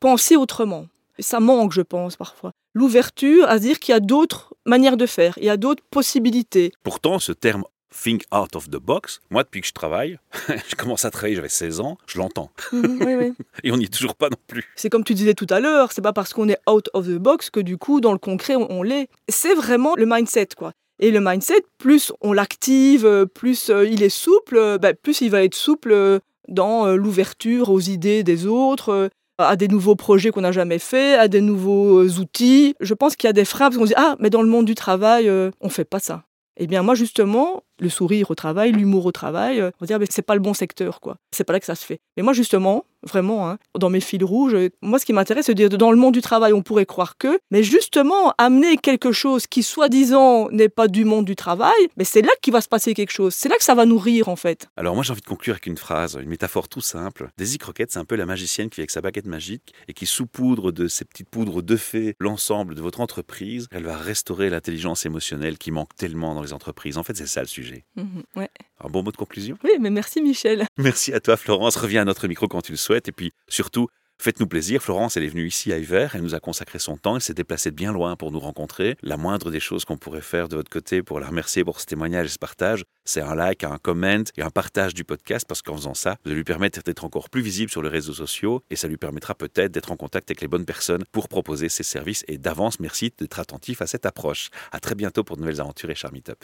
penser 0.02 0.36
autrement. 0.36 0.88
Ça 1.20 1.40
manque, 1.40 1.72
je 1.72 1.82
pense, 1.82 2.16
parfois. 2.16 2.52
L'ouverture 2.74 3.50
à 3.50 3.60
dire 3.60 3.80
qu'il 3.80 3.94
y 3.94 3.96
a 3.96 4.00
d'autres 4.00 4.54
manières 4.66 4.98
de 4.98 5.06
faire, 5.06 5.34
il 5.38 5.46
y 5.46 5.50
a 5.50 5.58
d'autres 5.58 5.84
possibilités. 5.90 6.72
Pourtant, 6.84 7.20
ce 7.20 7.32
terme 7.32 7.64
think 8.04 8.24
out 8.34 8.56
of 8.56 8.70
the 8.70 8.78
box, 8.78 9.22
moi, 9.30 9.44
depuis 9.44 9.62
que 9.62 9.68
je 9.68 9.74
travaille, 9.74 10.20
je 10.70 10.76
commence 10.76 11.06
à 11.06 11.12
travailler, 11.12 11.36
j'avais 11.36 11.50
16 11.50 11.80
ans, 11.80 11.98
je 12.06 12.18
l'entends. 12.18 12.52
Mhm, 12.72 13.04
oui, 13.06 13.16
oui. 13.16 13.34
Et 13.64 13.72
on 13.72 13.78
n'y 13.78 13.86
est 13.86 13.94
toujours 13.94 14.16
pas 14.16 14.30
non 14.30 14.38
plus. 14.48 14.66
C'est 14.76 14.90
comme 14.90 15.04
tu 15.04 15.14
disais 15.14 15.34
tout 15.34 15.48
à 15.50 15.60
l'heure, 15.60 15.92
c'est 15.92 16.02
pas 16.02 16.14
parce 16.14 16.34
qu'on 16.34 16.50
est 16.50 16.60
out 16.70 16.90
of 16.94 17.08
the 17.08 17.18
box 17.18 17.50
que 17.50 17.60
du 17.60 17.78
coup, 17.78 18.02
dans 18.02 18.12
le 18.12 18.20
concret, 18.20 18.56
on, 18.56 18.72
on 18.72 18.84
l'est. 18.84 19.10
C'est 19.30 19.56
vraiment 19.56 19.96
le 19.96 20.06
mindset, 20.06 20.50
quoi. 20.58 20.74
Et 21.00 21.12
le 21.12 21.22
mindset, 21.22 21.64
plus 21.78 22.12
on 22.22 22.34
l'active, 22.34 23.06
euh, 23.06 23.26
plus 23.26 23.70
euh, 23.70 23.86
il 23.86 24.02
est 24.02 24.10
souple, 24.10 24.58
euh, 24.58 24.78
bah, 24.78 24.94
plus 24.94 25.22
il 25.22 25.30
va 25.30 25.44
être 25.44 25.56
souple 25.56 26.20
dans 26.48 26.88
l'ouverture 26.96 27.70
aux 27.70 27.82
idées 27.82 28.24
des 28.24 28.46
autres, 28.46 29.10
à 29.38 29.56
des 29.56 29.68
nouveaux 29.68 29.96
projets 29.96 30.32
qu'on 30.32 30.42
n'a 30.42 30.52
jamais 30.52 30.80
fait, 30.80 31.16
à 31.16 31.28
des 31.28 31.42
nouveaux 31.42 32.00
euh, 32.00 32.20
outils. 32.20 32.76
Je 32.80 32.94
pense 32.94 33.16
qu'il 33.16 33.28
y 33.28 33.30
a 33.30 33.34
des 33.34 33.46
freins 33.46 33.68
parce 33.68 33.78
qu'on 33.78 33.86
se 33.86 33.90
dit 33.90 33.96
ah 33.98 34.16
mais 34.20 34.30
dans 34.30 34.42
le 34.42 34.50
monde 34.50 34.66
du 34.66 34.76
travail, 34.76 35.30
euh, 35.30 35.52
on 35.62 35.70
fait 35.70 35.86
pas 35.86 36.00
ça. 36.00 36.24
Eh 36.58 36.68
bien 36.68 36.82
moi 36.82 36.96
justement, 36.96 37.64
le 37.80 37.90
sourire 37.90 38.32
au 38.32 38.36
travail, 38.36 38.72
l'humour 38.72 39.06
au 39.06 39.12
travail, 39.12 39.60
euh, 39.60 39.72
on 39.80 39.86
va 39.86 39.88
dire 39.88 40.00
mais 40.00 40.08
c'est 40.10 40.22
pas 40.22 40.36
le 40.36 40.42
bon 40.42 40.54
secteur 40.54 41.00
quoi. 41.00 41.18
C'est 41.32 41.44
pas 41.44 41.54
là 41.54 41.60
que 41.60 41.66
ça 41.66 41.76
se 41.76 41.86
fait. 41.86 42.00
Mais 42.16 42.24
moi 42.24 42.34
justement, 42.34 42.86
vraiment, 43.04 43.50
hein, 43.50 43.58
dans 43.78 43.90
mes 43.90 44.00
fils 44.00 44.24
rouges, 44.24 44.56
euh, 44.56 44.70
moi 44.82 45.00
ce 45.00 45.06
qui 45.06 45.14
m'intéresse 45.14 45.46
c'est 45.46 45.54
de 45.54 45.68
dire 45.68 45.78
dans 45.78 45.92
le 45.92 45.98
monde 45.98 46.14
du 46.14 46.22
travail 46.22 46.54
on 46.54 46.62
pourrait 46.62 46.86
croire 46.86 47.18
que, 47.18 47.40
mais 47.52 47.64
justement 47.64 48.34
amener 48.38 48.78
quelque 48.78 49.12
chose 49.12 49.48
qui 49.48 49.64
soi-disant 49.64 50.50
n'est 50.50 50.70
pas 50.70 50.88
du 50.88 51.06
monde 51.06 51.26
du 51.26 51.36
travail, 51.36 51.88
mais 51.98 52.04
c'est 52.04 52.22
là 52.22 52.32
qu'il 52.42 52.54
va 52.54 52.62
se 52.62 52.68
passer 52.70 52.94
quelque 52.94 53.12
chose. 53.12 53.34
C'est 53.34 53.50
là 53.50 53.58
que 53.58 53.64
ça 53.64 53.76
va 53.76 53.86
nourrir 53.86 54.30
en 54.30 54.36
fait. 54.36 54.68
Alors 54.78 54.96
moi 54.96 55.04
j'ai 55.04 55.12
envie 55.12 55.22
de 55.22 55.26
conclure 55.26 55.54
avec 55.54 55.68
une 55.68 55.78
phrase, 55.78 56.18
une 56.22 56.30
métaphore 56.30 56.70
tout 56.70 56.82
simple. 56.82 57.30
Daisy 57.38 57.58
Croquette, 57.58 57.92
c'est 57.92 58.00
un 58.00 58.06
peu 58.06 58.16
la 58.16 58.26
magicienne 58.26 58.70
qui 58.70 58.82
avec 58.82 58.92
sa 58.92 59.02
baguette 59.02 59.26
magique 59.26 59.74
et 59.88 59.94
qui 59.94 60.06
saupoudre 60.06 60.72
de 60.72 60.88
ces 60.88 61.06
petites 61.06 61.30
poudres 61.30 61.62
de 61.62 61.76
fées 61.76 62.16
l'ensemble 62.20 62.76
de 62.76 62.82
votre 62.82 63.02
entreprise. 63.02 63.68
Elle 63.72 63.84
va 63.84 63.98
restaurer 63.98 64.50
l'intelligence 64.50 65.06
émotionnelle 65.06 65.58
qui 65.58 65.72
manque 65.72 65.96
tellement 65.96 66.34
dans 66.34 66.42
les 66.42 66.54
entreprises. 66.54 66.98
En 66.98 67.04
fait, 67.04 67.16
c'est 67.18 67.28
ça 67.28 67.42
le 67.42 67.48
sujet. 67.48 67.67
Mhm, 67.96 68.24
ouais. 68.36 68.50
Un 68.82 68.90
bon 68.90 69.04
mot 69.04 69.12
de 69.12 69.18
conclusion? 69.18 69.58
Oui, 69.64 69.72
mais 69.80 69.90
merci 69.90 70.22
Michel. 70.22 70.66
Merci 70.78 71.14
à 71.14 71.20
toi 71.20 71.38
Florence, 71.38 71.76
reviens 71.76 72.04
à 72.04 72.06
notre 72.06 72.28
micro 72.28 72.48
quand 72.48 72.62
tu 72.62 72.72
le 72.72 72.78
souhaites 72.78 73.08
et 73.08 73.12
puis 73.12 73.32
surtout 73.48 73.88
Faites-nous 74.20 74.48
plaisir, 74.48 74.82
Florence, 74.82 75.16
elle 75.16 75.24
est 75.26 75.30
venue 75.30 75.46
ici 75.46 75.72
à 75.72 75.78
Hiver, 75.78 76.16
elle 76.16 76.24
nous 76.24 76.34
a 76.34 76.40
consacré 76.40 76.80
son 76.80 76.98
temps, 76.98 77.16
elle 77.16 77.22
s'est 77.22 77.36
déplacée 77.36 77.70
de 77.70 77.76
bien 77.76 77.94
loin 77.94 78.16
pour 78.16 78.32
nous 78.32 78.40
rencontrer. 78.40 78.98
La 79.04 79.16
moindre 79.16 79.52
des 79.52 79.60
choses 79.60 79.86
qu'on 79.86 79.98
pourrait 79.98 80.22
faire 80.22 80.50
de 80.50 80.56
votre 80.56 80.72
côté 80.72 81.04
pour 81.04 81.20
la 81.20 81.28
remercier 81.28 81.64
pour 81.64 81.80
ce 81.80 81.86
témoignage 81.86 82.26
et 82.26 82.30
ce 82.30 82.40
partage, 82.40 82.84
c'est 83.06 83.22
un 83.22 83.36
like, 83.36 83.64
un 83.64 83.78
comment 83.80 84.24
et 84.36 84.42
un 84.42 84.50
partage 84.50 84.96
du 84.96 85.04
podcast 85.04 85.46
parce 85.48 85.62
qu'en 85.62 85.76
faisant 85.76 85.94
ça, 85.94 86.18
vous 86.24 86.32
allez 86.32 86.38
lui 86.38 86.44
permettre 86.44 86.82
d'être 86.82 87.06
encore 87.06 87.30
plus 87.30 87.42
visible 87.42 87.70
sur 87.70 87.84
les 87.84 87.90
réseaux 87.90 88.14
sociaux 88.14 88.64
et 88.72 88.76
ça 88.76 88.88
lui 88.88 88.98
permettra 88.98 89.36
peut-être 89.36 89.72
d'être 89.72 89.92
en 89.92 89.98
contact 89.98 90.32
avec 90.32 90.42
les 90.42 90.48
bonnes 90.48 90.66
personnes 90.66 91.04
pour 91.12 91.30
proposer 91.30 91.70
ses 91.70 91.84
services 91.84 92.26
et 92.28 92.40
d'avance, 92.40 92.80
merci 92.80 93.14
d'être 93.20 93.40
attentif 93.40 93.84
à 93.84 93.88
cette 93.88 94.08
approche. 94.08 94.50
À 94.72 94.80
très 94.80 94.96
bientôt 94.96 95.24
pour 95.24 95.36
de 95.36 95.42
nouvelles 95.42 95.62
aventures 95.62 95.92
et 95.92 95.96
Char 95.96 96.12
Meetup. 96.12 96.44